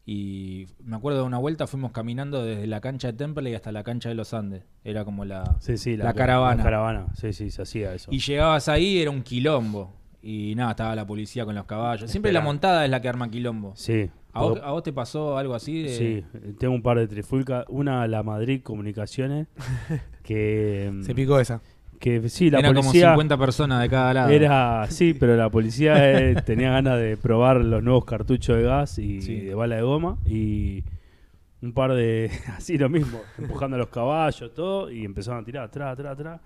[0.05, 3.85] Y me acuerdo de una vuelta, fuimos caminando desde la cancha de Temperley hasta la
[3.85, 4.65] cancha de los Andes.
[4.83, 5.57] Era como la...
[5.61, 6.57] Sí, sí, La caravana.
[6.57, 8.11] La caravana, sí, sí, se hacía eso.
[8.12, 9.93] Y llegabas ahí, era un quilombo.
[10.21, 12.11] Y nada, estaba la policía con los caballos.
[12.11, 12.41] Siempre Espera.
[12.41, 13.73] la montada es la que arma quilombo.
[13.77, 14.11] Sí.
[14.33, 15.83] ¿A vos, porque- a vos te pasó algo así?
[15.83, 15.88] De...
[15.91, 16.25] Sí,
[16.59, 17.65] tengo un par de trifulcas.
[17.69, 19.47] Una, la Madrid Comunicaciones,
[20.25, 20.91] que...
[20.93, 21.61] mm, se picó esa.
[22.03, 23.11] Que sí, la Eran como policía...
[23.12, 24.31] 50 personas de cada lado.
[24.31, 28.99] Era, sí, pero la policía eh, tenía ganas de probar los nuevos cartuchos de gas
[28.99, 29.37] y Sí.
[29.43, 30.83] de bala de goma y
[31.62, 35.62] un par de, así lo mismo, empujando a los caballos, todo, y empezaron a tirar
[35.65, 36.41] atrás, atrás, atrás.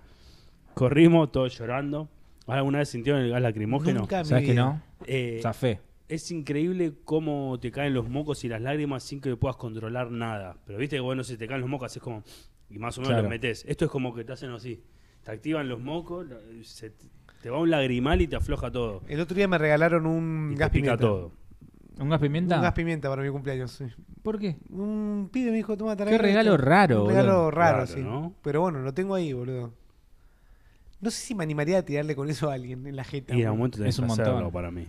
[0.75, 2.07] Corrimos, todos llorando.
[2.45, 4.01] ¿Alguna vez sintieron el gas lacrimógeno?
[4.01, 4.63] Nunca ¿Sabes que vida.
[4.63, 4.81] no?
[5.07, 5.79] Eh, Zafé.
[6.07, 10.55] es increíble cómo te caen los mocos y las lágrimas sin que puedas controlar nada.
[10.65, 12.23] Pero viste que bueno, si te caen los mocos es como,
[12.69, 13.23] y más o menos Claro.
[13.23, 13.65] los metes.
[13.67, 14.81] Esto es como que te hacen así.
[15.27, 16.93] Te activan los mocos, la- se-
[17.41, 19.01] te va un lagrimal y te afloja todo.
[19.09, 20.97] El otro día me regalaron un Y te gas pica pimienta.
[21.01, 21.31] todo.
[21.99, 22.55] ¿Un gas pimienta?
[22.55, 23.83] Un gas pimienta para mi cumpleaños, sí.
[24.23, 24.55] ¿Por qué?
[24.69, 27.51] Un pibe me dijo, toma, Qué regalo raro, Un regalo boludo.
[27.51, 27.99] raro, Raro, sí.
[28.01, 28.35] ¿no?
[28.41, 29.73] Pero bueno, lo tengo ahí, boludo.
[31.01, 33.35] No sé si me animaría a tirarle con eso a alguien en la jeta.
[33.35, 34.51] Y en un momento tenés Es un que hacerlo montón.
[34.53, 34.87] para mí.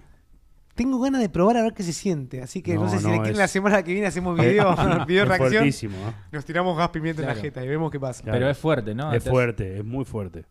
[0.78, 2.40] Tengo ganas de probar a ver qué se siente.
[2.40, 4.34] Así que no, No, sé si no, le quieren es- la semana que viene hacemos
[4.40, 4.74] video,
[5.06, 5.50] video es reacción.
[5.50, 6.12] fuertísimo, ¿eh?
[6.32, 8.22] Nos tiramos gas pimienta en la jeta y vemos qué pasa.
[8.22, 8.38] Claro.
[8.38, 9.12] Pero es fuerte, ¿no?
[9.12, 10.44] Es Te- fuerte, es muy fuerte.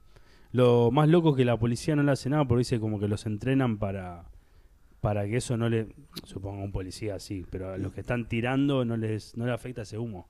[0.51, 3.07] Lo más loco es que la policía no le hace nada porque dice como que
[3.07, 4.25] los entrenan para
[5.01, 5.87] para que eso no le
[6.23, 9.51] supongo a un policía así, pero a los que están tirando no les no le
[9.53, 10.27] afecta ese humo.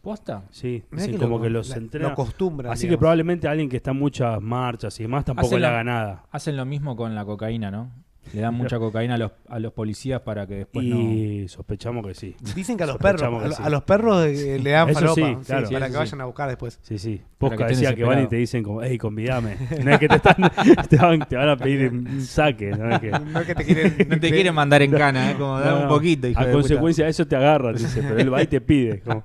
[0.00, 0.44] ¿Posta?
[0.50, 2.06] Sí, dicen que como lo- que los la- entrena.
[2.08, 2.72] Lo acostumbran.
[2.72, 5.68] Así que probablemente alguien que está en muchas marchas y demás tampoco Hacen le la-
[5.70, 6.24] haga nada.
[6.30, 7.90] Hacen lo mismo con la cocaína, ¿no?
[8.34, 10.96] Le dan mucha cocaína a los, a los policías para que después no...
[11.00, 12.36] y sospechamos que sí.
[12.54, 13.62] Dicen que a los perros, a, que lo- sí.
[13.64, 15.44] a los perros eh, le dan Eso falopa sí, sí, claro.
[15.44, 16.78] para Sí, que sí, vayan a buscar después.
[16.82, 17.20] Sí, sí.
[17.36, 19.56] Posca decía que van y te dicen como, hey, convidame.
[19.84, 20.36] No es que te, están,
[20.88, 22.70] te, van, te van a pedir un saque.
[22.70, 23.96] No es que, No es que te quieren.
[24.08, 25.34] No te quieren mandar en cana, ¿eh?
[25.36, 25.88] Como dar No, un no.
[25.88, 26.62] poquito, hijo A de puta.
[26.62, 29.00] consecuencia de eso te agarra, dice, pero él va y te pide.
[29.00, 29.24] como.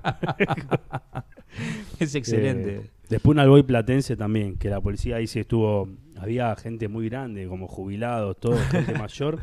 [1.98, 2.76] Es excelente.
[2.76, 5.88] Eh, después un alboy platense también, que la policía ahí sí estuvo,
[6.20, 9.38] había gente muy grande, como jubilados, todo, gente mayor,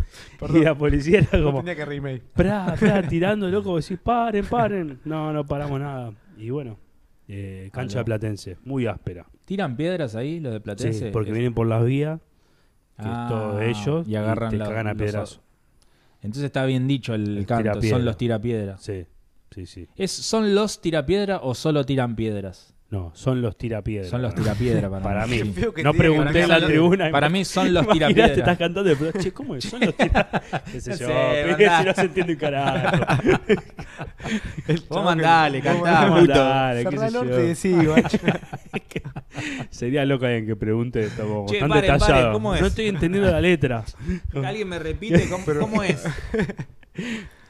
[0.53, 2.23] y la policía era No como, tenía que remake.
[2.33, 4.99] pra, pra, tirando, loco, decís, paren, paren.
[5.05, 6.13] No, no paramos nada.
[6.37, 6.77] Y bueno,
[7.27, 9.25] eh, cancha Ah, de platense, muy áspera.
[9.45, 11.05] ¿Tiran piedras ahí los de Platense?
[11.07, 12.19] Sí, porque Es- vienen por las vías,
[12.97, 15.41] que Ah, es todo de ellos, y agarran te la- cagan a los- pedrazo.
[16.21, 18.81] Entonces está bien dicho el, El canto, son los tirapiedras.
[18.81, 19.05] Sí,
[19.51, 19.87] sí, sí.
[19.95, 22.74] ¿Es, ¿Son los tirapiedra o solo tiran piedras?
[22.87, 24.09] No, son los tirapiedras.
[24.11, 25.41] Son los tirapiedra para, Para mí.
[25.83, 27.09] No te pregunté en la tribuna.
[27.09, 28.33] Para mí son los Imaginate, tirapiedra.
[28.41, 29.63] estás cantando, pero che, ¿cómo es?
[29.65, 30.61] Son los tirapiedras.
[30.71, 31.07] ¿Qué sé yo?
[31.07, 33.05] si no se entiende un carajo.
[34.89, 36.83] Vos mandale, Vos cantá, mandale.
[36.83, 37.23] Dale, qué sé yo.
[37.23, 37.75] decí.
[39.71, 42.13] Sería loco alguien que pregunte esto como Che, tan paren, detallado.
[42.13, 42.61] paren, ¿cómo es?
[42.61, 43.83] No estoy entendiendo la letra.
[44.43, 46.03] Alguien me repite cómo, cómo es.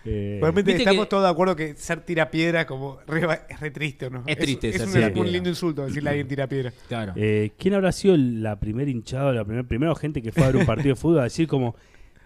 [0.06, 4.06] Eh, Realmente estamos que- todos de acuerdo que ser tirapiedra como re, es re triste,
[4.06, 4.24] ¿o no?
[4.28, 6.72] Es triste Es, ser un, lindo insulto decirle a alguien tirapiedra.
[6.88, 7.14] Claro.
[7.16, 10.58] eh, ¿Quién habrá sido la primer hinchada, la primer, primera gente que fue a ver
[10.58, 11.76] un partido de fútbol a decir como,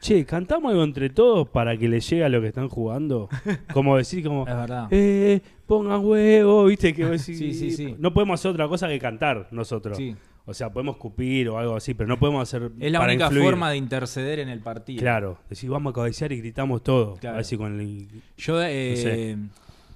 [0.01, 3.29] che, cantamos algo entre todos para que le llegue a lo que están jugando?
[3.73, 4.87] Como decir como, es verdad.
[4.91, 7.95] eh, pongan huevo, viste que sí.
[7.97, 9.97] no podemos hacer otra cosa que cantar nosotros.
[9.97, 10.15] Sí.
[10.49, 13.25] O sea, podemos cupir o algo así, pero no podemos hacer Es la para única
[13.25, 13.45] influir.
[13.45, 14.99] forma de interceder en el partido.
[15.01, 17.15] Claro, decir vamos a cabecear y gritamos todo.
[17.17, 17.35] Claro.
[17.35, 18.07] A ver si con el-
[18.37, 19.37] Yo eh, No sé.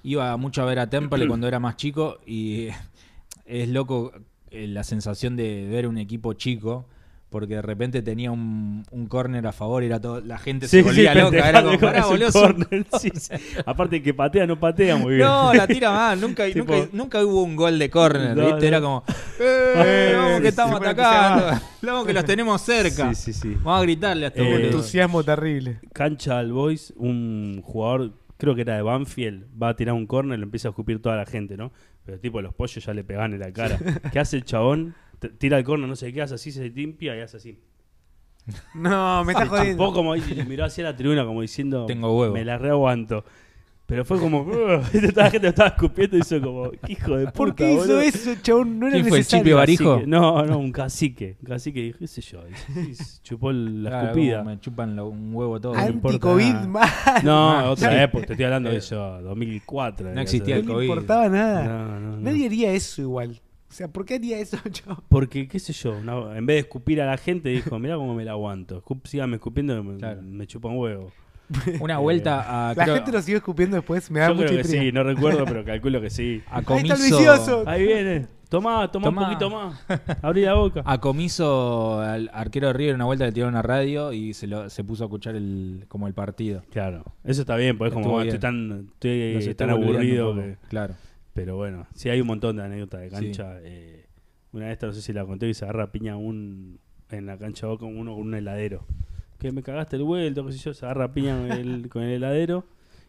[0.04, 2.68] iba mucho a ver a Temple cuando era más chico y
[3.46, 4.12] es loco
[4.50, 6.86] eh, la sensación de ver un equipo chico
[7.34, 10.82] porque de repente tenía un, un córner a favor y era todo, la gente se
[10.82, 11.48] volvía loca.
[11.48, 12.86] Era como, "Pará, boludo, córner".
[13.00, 13.32] Sí, sí.
[13.66, 15.26] Aparte que patea, no patea muy bien.
[15.26, 16.20] No, la tira mal.
[16.20, 18.60] Nunca, Tipo- nunca, nunca hubo un gol de córner, No, ¿viste?
[18.60, 18.66] no.
[18.68, 19.02] Era como,
[19.40, 20.12] ¡eh!
[20.16, 21.60] Vamos sí, que estamos atacando.
[21.82, 23.12] Vamos que los tenemos cerca.
[23.14, 23.54] Sí, sí, sí.
[23.64, 25.80] Vamos a gritarle a estos Eh, entusiasmo terrible.
[25.92, 30.36] Cancha al Boys, un jugador, creo que era de Banfield, va a tirar un córner
[30.38, 31.72] y le empieza a escupir toda la gente, ¿no?
[32.06, 33.76] Pero tipo, los pollos ya le pegan en la cara.
[34.12, 34.94] ¿Qué hace el chabón?
[35.30, 37.58] Tira el córner, no sé qué, hace así, se limpia y hace así.
[38.74, 39.72] No, me estás jodiendo.
[39.84, 42.34] chupó como y miró hacia la tribuna como diciendo, Tengo huevo.
[42.34, 43.24] me la reaguanto.
[43.86, 47.24] Pero fue como, toda la gente lo estaba escupiendo y hizo como, "¿Qué hijo de
[47.26, 48.00] puta, ¿Por qué hizo boludo?".
[48.00, 48.78] eso, chabón?
[48.78, 49.56] No era ¿Quién fue, el necesario.
[49.56, 49.90] Barijo?
[49.96, 50.06] Cacique.
[50.06, 51.36] No, no, un cacique.
[51.42, 52.40] Un cacique, dijo, qué sé yo.
[52.48, 54.38] y- y chupó la Claro, escupida.
[54.38, 55.74] como me chupan lo- un huevo todo.
[55.74, 56.66] Importa Anti-COVID nada.
[56.66, 56.88] mal.
[57.24, 57.96] No, otra sí.
[58.02, 60.14] época, te estoy hablando de Eh, eso, 2004.
[60.14, 60.60] no existía ser.
[60.60, 60.86] el No COVID.
[60.86, 61.64] le importaba nada.
[61.64, 62.16] No, no, no.
[62.22, 63.38] Nadie haría eso igual.
[63.74, 65.02] O sea, ¿por qué haría eso, chabón?
[65.08, 68.24] Porque, qué sé yo, en vez de escupir a la gente, dijo, mirá cómo me
[68.24, 68.76] la aguanto.
[68.76, 70.22] Escup, síganme escupiendo, me, Claro.
[70.22, 71.10] me chupan huevo.
[71.80, 72.74] Una vuelta a.
[72.76, 74.08] La creo- gente lo siguió escupiendo después.
[74.12, 74.84] Me da Yo mucha creo que intriga.
[74.84, 76.40] sí, no recuerdo, pero calculo que sí.
[76.48, 77.64] a Ahí está el comiso, vicioso.
[77.66, 78.26] Ahí viene.
[78.48, 79.22] Tomá, tomá, Tomá.
[79.22, 79.84] un poquito más.
[80.22, 80.82] Abrí la boca.
[80.84, 84.70] A comiso al arquero de River una vuelta le tiró una radio y se, lo,
[84.70, 86.62] se puso a escuchar el, como el partido.
[86.70, 88.68] Claro, eso está bien, pues como Estuvo bueno, estoy bien.
[88.78, 90.68] tan, estoy Los tan estuvo olvidando aburrido un poco.
[90.68, 90.94] Claro.
[91.34, 93.56] Pero bueno, sí hay un montón de anécdotas de cancha.
[93.60, 94.06] eh,
[94.52, 96.78] una de estas, no sé si la conté, y se agarra a piña un,
[97.10, 98.86] en la cancha Boca uno con un heladero.
[99.38, 102.02] Que me cagaste el vuelto, qué sé yo, se agarra a piña con el, con
[102.02, 102.64] el heladero.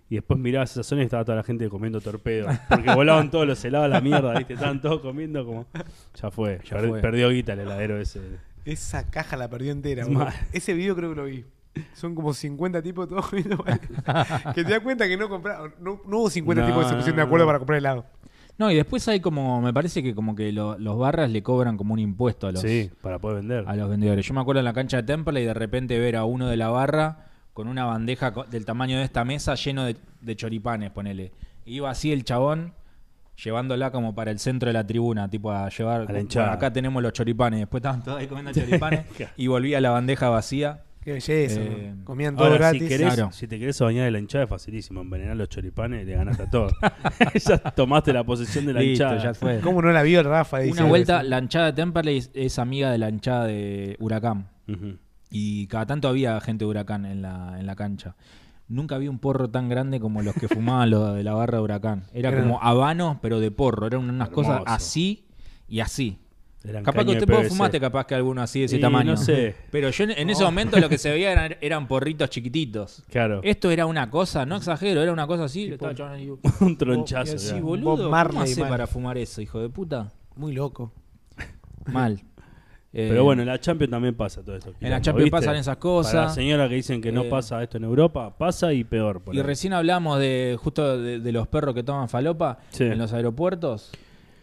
[0.10, 2.48] Y después mirabas esa zona y estaba toda la gente comiendo torpedo.
[2.70, 4.54] Porque volaban todos los helados a la mierda, ¿viste?
[4.54, 5.66] Estaban todos comiendo como...
[6.22, 7.02] Ya fue, Ya per- fue.
[7.02, 8.22] perdió guita el heladero ese.
[8.66, 10.06] Esa caja la perdió entera.
[10.52, 11.46] Ese video creo que lo vi.
[11.94, 13.64] Son como 50 tipos todos comiendo.
[14.56, 15.74] que te das cuenta que no compraron.
[15.80, 17.50] No, no hubo 50 No, tipos que se pusieron de acuerdo no.
[17.50, 18.06] para comprar helado.
[18.58, 21.76] No, y después hay como, me parece que como que lo- los barras le cobran
[21.78, 23.66] como un impuesto a los, Sí, para poder vender.
[23.68, 24.26] a los vendedores.
[24.26, 26.56] Yo me acuerdo en la cancha de Temple y de repente ver a uno de
[26.58, 30.92] la barra con una bandeja co- del tamaño de esta mesa lleno de, de choripanes,
[30.92, 31.32] ponele.
[31.66, 32.74] Iba así el chabón
[33.44, 36.06] llevándola como para el centro de la tribuna, tipo a llevar...
[36.08, 36.54] A la hinchada.
[36.54, 37.60] acá tenemos los choripanes.
[37.60, 40.84] Después estaban todos ahí comiendo choripanes y volvía la bandeja vacía.
[41.06, 41.62] Qué belleza.
[41.62, 42.04] Eh, ¿no?
[42.04, 42.82] Comían todo Ahora, gratis.
[42.82, 43.32] si, querés, Claro.
[43.32, 45.02] si te querés bañar de la hinchada es facilísimo.
[45.02, 46.68] Envenenar los choripanes y le ganaste a todo.
[47.48, 49.24] ya tomaste la posesión de la Listo, hinchada.
[49.24, 49.60] ya fue.
[49.62, 50.60] ¿Cómo no la vio el Rafa?
[50.70, 51.30] Una vuelta, eso?
[51.30, 54.50] la hinchada de Temperley es, es amiga de la hinchada de Huracán.
[55.30, 58.16] Y cada tanto había gente de Huracán en la, en la cancha.
[58.68, 61.64] Nunca vi un porro tan grande como los que fumaban los de la barra de
[61.64, 62.06] Huracán.
[62.14, 63.86] Era Era- como habanos, pero de porro.
[63.86, 65.28] Eran unas cosas así
[65.68, 66.18] y así.
[66.68, 67.50] Eran Capaz que usted de vos PVC.
[67.50, 69.12] fumaste capaz que alguno así de ese Y tamaño.
[69.12, 69.56] no sé.
[69.72, 73.04] Pero yo en, en ese momento lo que se veía eran, eran porritos chiquititos.
[73.10, 73.42] Claro.
[73.44, 75.76] Esto era una cosa, no exagero, era una cosa así.
[76.12, 77.36] ahí, un tronchazo.
[77.38, 77.62] ya.
[77.62, 80.12] boludo, Bob Marley, ¿cómo hace para fumar eso, hijo de puta?
[80.36, 80.92] Muy loco.
[81.86, 82.22] Mal.
[82.94, 84.74] Eh, Pero bueno, en la Champions también pasa todo esto.
[84.80, 86.14] En la Champions pasan esas cosas.
[86.14, 89.22] Para la señora que dicen que no Eh, pasa esto en Europa, pasa y peor.
[89.22, 89.44] por Y ahí.
[89.44, 92.86] recién hablamos de justo de, de los perros que toman falopa Sí.
[92.86, 93.92] en los aeropuertos.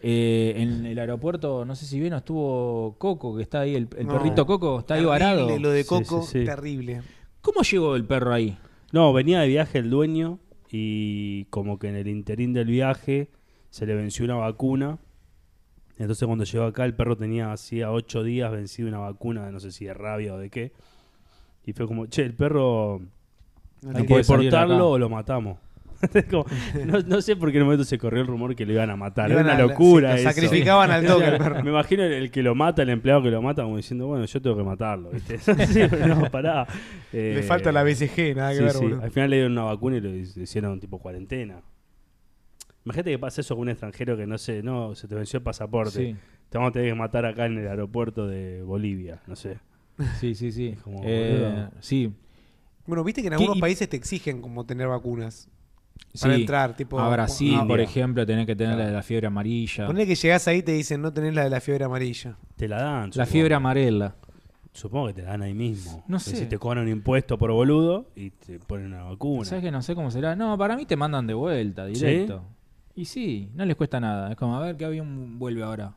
[0.05, 4.05] Eh, en el aeropuerto, no sé si bien estuvo Coco, que está ahí, el, el
[4.05, 4.13] No.
[4.13, 5.59] perrito Coco, está ahí Terrible varado.
[5.59, 6.45] Lo de Coco, sí, sí.
[6.45, 7.01] terrible.
[7.41, 8.57] ¿Cómo llegó el perro ahí?
[8.91, 10.39] No, venía de viaje el dueño
[10.69, 13.29] y como que en el interín del viaje
[13.69, 14.99] se le venció una vacuna.
[15.97, 19.71] Entonces cuando llegó acá el perro tenía hacía ocho días vencido una vacuna, no sé
[19.71, 20.73] si de rabia o de qué.
[21.65, 22.99] Y fue como, che, el perro
[23.83, 25.59] No hay que deportarlo o lo matamos.
[26.29, 26.45] Como,
[26.85, 28.89] no, no sé por qué en el momento se corrió el rumor que lo iban
[28.89, 29.31] a matar.
[29.31, 30.39] Era una locura sí, lo eso.
[30.41, 31.63] sacrificaban al toque perro.
[31.63, 34.25] Me imagino el, el que lo mata, el empleado que lo mata, como diciendo, bueno,
[34.25, 35.37] yo tengo que matarlo, ¿viste?
[35.67, 36.67] Sí, no, pará.
[37.11, 38.71] Le Eh, falta la BCG, nada que sí, ver.
[38.73, 38.77] sí.
[38.79, 39.01] boludo.
[39.03, 41.61] Al final le dieron una vacuna y lo hicieron tipo cuarentena.
[42.85, 45.43] Imagínate que pasa eso con un extranjero que no sé, no, se te venció el
[45.43, 45.91] pasaporte.
[45.91, 46.15] Sí,
[46.49, 49.57] Te vamos a tener que matar acá en el aeropuerto de Bolivia, no sé.
[50.19, 50.51] sí, sí.
[50.51, 50.75] sí.
[50.83, 52.11] Como, Eh, sí,
[52.85, 55.49] Bueno, viste que en ¿Qué- algunos países te exigen como tener vacunas
[56.21, 56.41] para sí.
[56.41, 56.75] entrar.
[56.75, 59.87] Tipo, A Brasil, ah, por ejemplo, tenés que tener la de la fiebre amarilla.
[59.87, 62.37] Ponle que llegás ahí y te dicen no tenés la de la fiebre amarilla.
[62.55, 63.05] Te la dan.
[63.07, 63.31] La supongo.
[63.31, 64.15] fiebre amarela.
[64.71, 66.03] Supongo que te la dan ahí mismo.
[66.07, 66.35] No Que sé.
[66.35, 69.45] Si te cobran un impuesto por boludo y te ponen una vacuna.
[69.45, 70.35] ¿Sabes que no sé cómo será?
[70.35, 72.43] No, para mí te mandan de vuelta, directo.
[72.95, 74.31] Y sí, no les cuesta nada.
[74.31, 75.93] Es como, a ver qué avión vuelve ahora.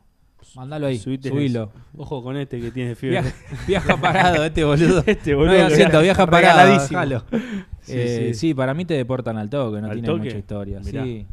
[0.55, 1.63] Mándalo ahí, Subite subilo.
[1.63, 1.71] eso.
[1.97, 3.21] Ojo con este que tiene fiebre.
[3.21, 3.35] Viaja,
[3.67, 5.03] viaja parado este boludo.
[5.05, 5.53] Este No boludo.
[5.53, 6.79] hay que- asiento, viaja parado.
[7.81, 8.39] Sí, Eh, sí.
[8.39, 10.23] sí, para mí te deportan al toque, no ¿Al tiene toque?
[10.25, 10.79] mucha historia.
[10.83, 11.03] Mirá.
[11.03, 11.27] Sí.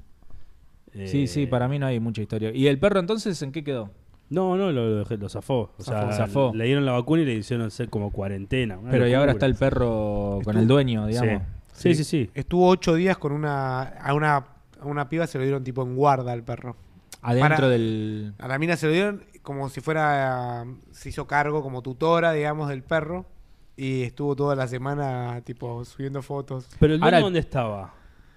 [0.95, 2.53] Eh, sí, sí, para mí no hay mucha historia.
[2.55, 3.91] ¿Y el perro entonces en qué quedó?
[4.31, 5.73] No, no, lo, lo, lo zafó.
[5.79, 6.13] O sea, Zafó.
[6.17, 6.53] Zafó.
[6.55, 8.79] le dieron la vacuna y le hicieron hacer como cuarentena.
[8.79, 11.43] una Pero y ahora está el perro con Estuvo- el dueño, digamos.
[11.73, 12.31] Sí, sí, sí.
[12.35, 13.83] Estuvo ocho días con una.
[13.83, 16.77] A una, a una piba se lo dieron tipo en guarda al perro.
[17.27, 18.35] Adentro Para- del...
[18.39, 20.65] A la mina se lo dieron como si fuera.
[20.93, 23.27] Se hizo cargo como tutora, digamos, del perro.
[23.77, 26.69] Y estuvo toda la semana, tipo, subiendo fotos.
[26.79, 27.95] Pero el dueño Ahora- dónde estaba?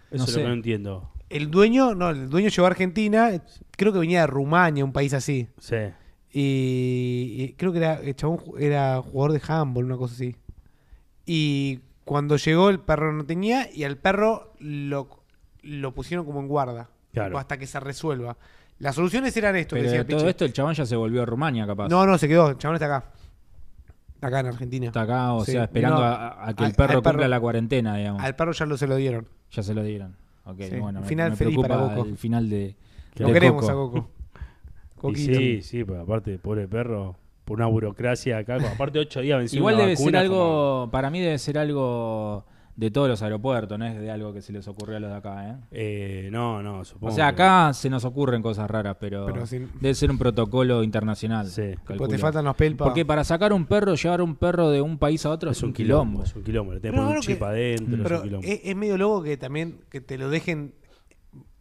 [0.09, 0.37] Eso No es sé.
[0.39, 1.11] lo que no entiendo.
[1.29, 3.29] El dueño, no, el dueño llegó a Argentina,
[3.71, 5.49] creo que venía de Rumania, un país así.
[5.59, 5.75] Sí.
[6.31, 10.35] Y, y creo que era, el chabón era jugador de handball, una cosa así.
[11.25, 15.09] Y cuando llegó el perro no tenía y al perro lo,
[15.61, 16.89] lo pusieron como en guarda.
[17.13, 17.39] Claro.
[17.39, 18.37] hasta que se resuelva.
[18.79, 20.29] Las soluciones eran esto, que Pero decía de todo Pichi.
[20.29, 21.87] esto el chabón ya se volvió a Rumania, capaz.
[21.89, 22.51] No, no, se quedó.
[22.51, 23.05] El chabón está acá.
[24.15, 24.87] Está acá en Argentina.
[24.87, 27.11] Está acá, o Sí, sea, esperando no, a, a que al- el perro al perro-
[27.11, 28.21] cumpla la cuarentena, digamos.
[28.23, 29.27] Al perro ya lo se lo dieron.
[29.51, 30.15] Ya se lo dieron.
[30.45, 32.07] Ok, Sí, bueno, me, final me feliz preocupa para Coco.
[32.09, 32.75] el final de,
[33.17, 33.71] Lo de queremos Coco.
[33.71, 34.09] a Coco.
[34.97, 35.37] Y Coquito.
[35.37, 39.59] sí, sí, pero aparte, pobre perro, por una burocracia acá, como aparte ocho días vencido
[39.59, 42.45] Igual una debe ser algo, para mí debe ser algo
[42.77, 45.17] de todos los aeropuertos, no es de algo que se les ocurrió a los de
[45.17, 45.55] acá, ¿eh?
[45.71, 47.11] Eh, no, no, supongo.
[47.11, 50.19] O sea, que- acá se nos ocurren cosas raras, pero, Pero sin- debe ser un
[50.19, 51.47] protocolo internacional.
[51.47, 51.71] Sí.
[51.83, 52.07] Calculo.
[52.07, 52.85] te faltan los pelpas.
[52.87, 55.73] Porque para sacar un perro, llevar un perro de un país a otro es, un
[55.73, 56.21] quilombo.
[56.23, 58.17] Es un quilombo, le tenés Pero que poner un claro chip que- adentro, es Pero
[58.17, 58.47] un quilombo.
[58.47, 60.75] es, es medio loco que también que te lo dejen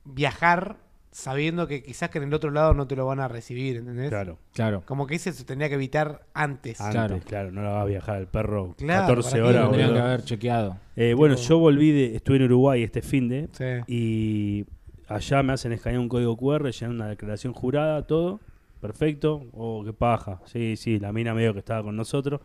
[0.05, 0.77] viajar
[1.17, 4.11] sabiendo que quizás que en el otro lado no te lo van a recibir, ¿entendés?
[4.11, 4.39] Claro.
[4.53, 4.83] Claro.
[4.85, 6.79] Como que ese se tendría que evitar antes.
[6.79, 7.21] Antes, Claro.
[7.25, 7.53] claro.
[7.53, 9.49] no lo va a viajar el perro Claro, 14 ¿para qué?
[9.49, 9.63] horas.
[9.65, 10.77] Lo tendrían que haber chequeado.
[10.95, 13.65] Eh, bueno, yo volví, de, estuve en Uruguay este fin de Sí.
[13.93, 14.67] y
[15.09, 18.39] allá me hacen escanear un código QR, llenar una declaración jurada, todo,
[18.83, 19.43] perfecto.
[19.55, 20.41] Oh, qué paja.
[20.45, 22.43] Sí, sí, la mina medio que estaba con nosotros.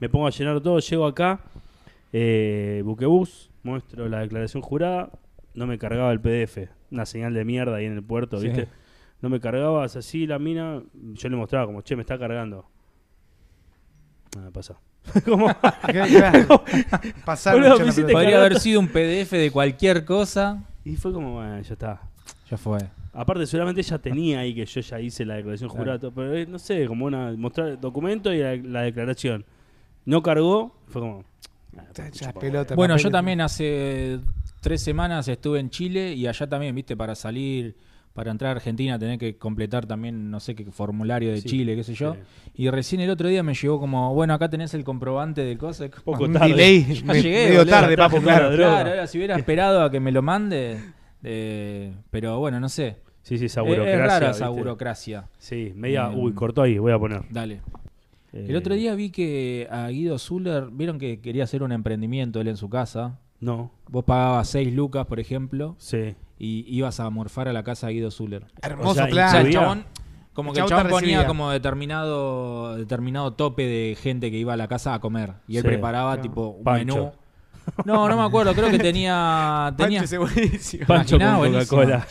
[0.00, 1.40] Me pongo a llenar todo, llego acá,
[2.12, 5.10] eh, buquebús, muestro la declaración jurada,
[5.54, 8.48] no me cargaba el PDF, una señal de mierda ahí en el puerto, Sí.
[8.48, 8.68] ¿viste?
[9.22, 12.66] No me cargaba, es así la mina, yo le mostraba como, che, me está cargando.
[14.36, 14.78] Nada, pasa.
[15.24, 15.48] como.
[17.24, 18.12] Pasaron Boludo, me.
[18.12, 20.64] Podría haber sido un PDF de cualquier cosa.
[20.84, 22.00] y fue como, bueno, ya está.
[22.50, 22.78] Ya fue.
[23.12, 25.82] Aparte, seguramente ella tenía ahí que yo ya hice la declaración Claro.
[25.84, 29.44] jurada, todo, pero eh, no sé, como una mostrar el documento y la, la declaración.
[30.04, 31.24] No cargó, fue como.
[31.78, 32.74] ah, pelota.
[32.74, 34.18] Bueno, yo también hace
[34.64, 37.76] tres semanas estuve en Chile y allá también, viste, para salir,
[38.12, 41.76] para entrar a Argentina tenés que completar también, no sé qué formulario de Sí, Chile,
[41.76, 42.14] qué sé yo.
[42.14, 42.20] sí.
[42.62, 45.88] Y recién el otro día me llegó como, bueno, acá tenés el comprobante del cosa.
[46.04, 46.48] Poco tarde.
[46.48, 46.84] delay.
[47.04, 48.88] Ya me- llegué, medio tarde, papo, Claro, claro.
[48.90, 50.78] ahora si hubiera esperado a que me lo mande,
[51.22, 52.96] eh, pero bueno, no sé.
[53.22, 53.94] Sí, sí, esa Es- burocracia.
[54.04, 54.60] es rara esa ¿viste?
[54.62, 55.24] burocracia.
[55.38, 56.10] Sí, media.
[56.12, 57.22] Eh, uy, cortó ahí, voy a poner.
[57.30, 57.60] Dale.
[58.32, 62.40] Eh, El otro día vi que a Guido Zuller, vieron que quería hacer un emprendimiento
[62.40, 63.18] él en su casa.
[63.44, 66.14] No, Vos pagabas 6 lucas, por ejemplo, sí.
[66.38, 68.46] y ibas a morfar a la casa de Guido Zuller.
[68.62, 69.30] Hermoso O sea, O plan.
[69.30, 69.84] sea, el chabón
[70.32, 71.26] Como El que el chabón ponía recibía.
[71.26, 75.34] como determinado determinado tope de gente que iba a la casa a comer.
[75.46, 75.68] Y él Sí.
[75.68, 76.22] preparaba Claro.
[76.22, 76.94] tipo un Pancho.
[76.96, 77.12] menú.
[77.86, 79.72] No, no me acuerdo, creo que tenía.
[79.76, 80.26] tenía Pancho.
[80.86, 81.52] Pancho con.
[81.52, 82.06] Coca-Cola.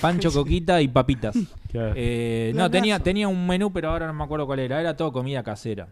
[0.00, 1.36] Pancho, coquita y papitas.
[1.70, 1.92] Claro.
[1.96, 4.80] Eh, no, tenía, tenía un menú, pero ahora no me acuerdo cuál era.
[4.80, 5.86] Era todo comida casera.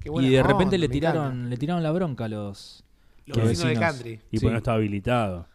[0.00, 2.84] Qué buena Y de onda, repente le tiraron, le tiraron la bronca a los,
[3.26, 4.20] Los vecinos de country.
[4.30, 4.44] Y Sí.
[4.44, 5.46] pues no estaba habilitado.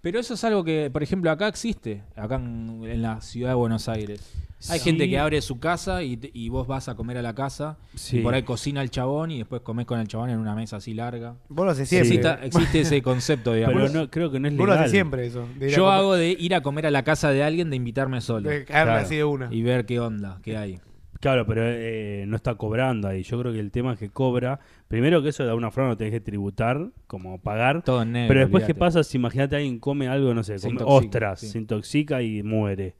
[0.00, 3.54] Pero eso es algo que, por ejemplo, acá existe, acá en, en la ciudad de
[3.54, 4.20] Buenos Aires.
[4.68, 4.84] Hay Sí.
[4.86, 7.78] gente que abre su casa y, y vos vas a comer a la casa.
[7.94, 8.18] Sí.
[8.18, 10.76] Y por ahí cocina el chabón y después comés con el chabón en una mesa
[10.76, 11.36] así larga.
[11.48, 12.08] Vos lo haces siempre.
[12.16, 13.80] Exista- existe ese concepto, digamos.
[13.80, 14.80] Pero no, creo que no es Vos lo legal.
[14.80, 15.48] haces siempre eso.
[15.60, 18.50] Yo comer- hago de ir a comer a la casa de alguien de invitarme solo.
[18.50, 18.92] de Claro.
[18.94, 19.48] así de una.
[19.52, 20.80] Y ver qué onda, qué hay.
[21.22, 23.22] Claro, pero eh, no está cobrando ahí.
[23.22, 24.58] Yo creo que el tema es que cobra.
[24.88, 27.82] Primero que eso de alguna forma no tenés que tributar, como pagar.
[27.84, 28.26] Todo negro.
[28.28, 28.78] Pero después, ¿qué olvídate.
[28.80, 31.46] pasa si imagínate alguien come algo, no sé, Se come intoxica, ostras, sí.
[31.46, 32.96] se intoxica y muere?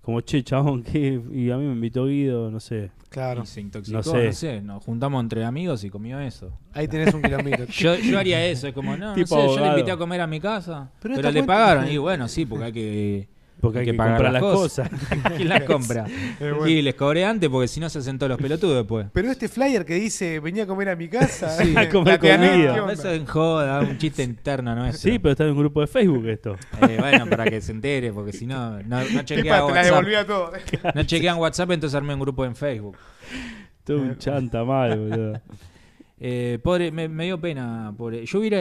[0.00, 1.20] Como, che, chabón, ¿qué?
[1.32, 2.92] Y a mí me invitó Guido, no sé.
[3.10, 3.42] Claro.
[3.42, 4.32] Y se intoxicó, No no sé.
[4.32, 4.60] sé.
[4.62, 6.58] Nos juntamos entre amigos y comió eso.
[6.72, 7.66] Ahí tenés un kilómetro.
[7.70, 10.22] Yo, yo haría eso, es como, no, no Tipo sé, yo le invité a comer
[10.22, 11.88] a mi casa, Pero le cuenta- pagaron.
[11.90, 13.28] Y bueno, sí, porque hay que,
[13.60, 14.90] Porque hay, que, pagar comprar las cosas.
[14.90, 15.32] cosas.
[15.36, 16.06] ¿Quién las compra?
[16.40, 16.66] bueno.
[16.68, 19.06] Y les cobré antes porque si no se sentó los pelotudos después.
[19.12, 21.46] Pero este flyer que dice venía a comer a mi casa.
[21.56, 21.74] Sí.
[21.74, 22.74] A comer comida.
[22.74, 22.92] ¿qué onda?
[22.92, 25.10] Eso es en joda, un chiste interno nuestro.
[25.10, 26.56] sí, pero está en un grupo de Facebook esto.
[26.82, 30.26] Eh, bueno, para que se entere, porque si no, no, chequean WhatsApp.
[30.26, 30.52] todo.
[30.94, 32.96] No chequean WhatsApp, entonces armé un grupo en Facebook.
[33.84, 35.40] Todo un chanta mal, boludo.
[36.18, 37.94] Eh, pobre, me, me dio pena.
[37.96, 38.26] Pobre.
[38.26, 38.58] Yo hubiera,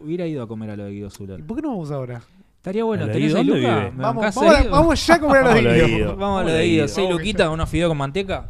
[0.00, 1.40] hubiera ido a comer a lo de Guido Zuller.
[1.40, 2.22] ¿Y por qué no vamos ahora?
[2.68, 3.76] Estaría bueno, ¿A de ¿tenés ahí ¿Dónde Luca?
[3.78, 3.90] vive?
[3.92, 5.96] ¿Me Vamos, vamos, a- vamos ya a comer a los Vamos a lo de Guido.
[5.96, 6.16] Guido.
[6.16, 8.46] Vamos a lo de Vamos luquitas, unos fideos con manteca.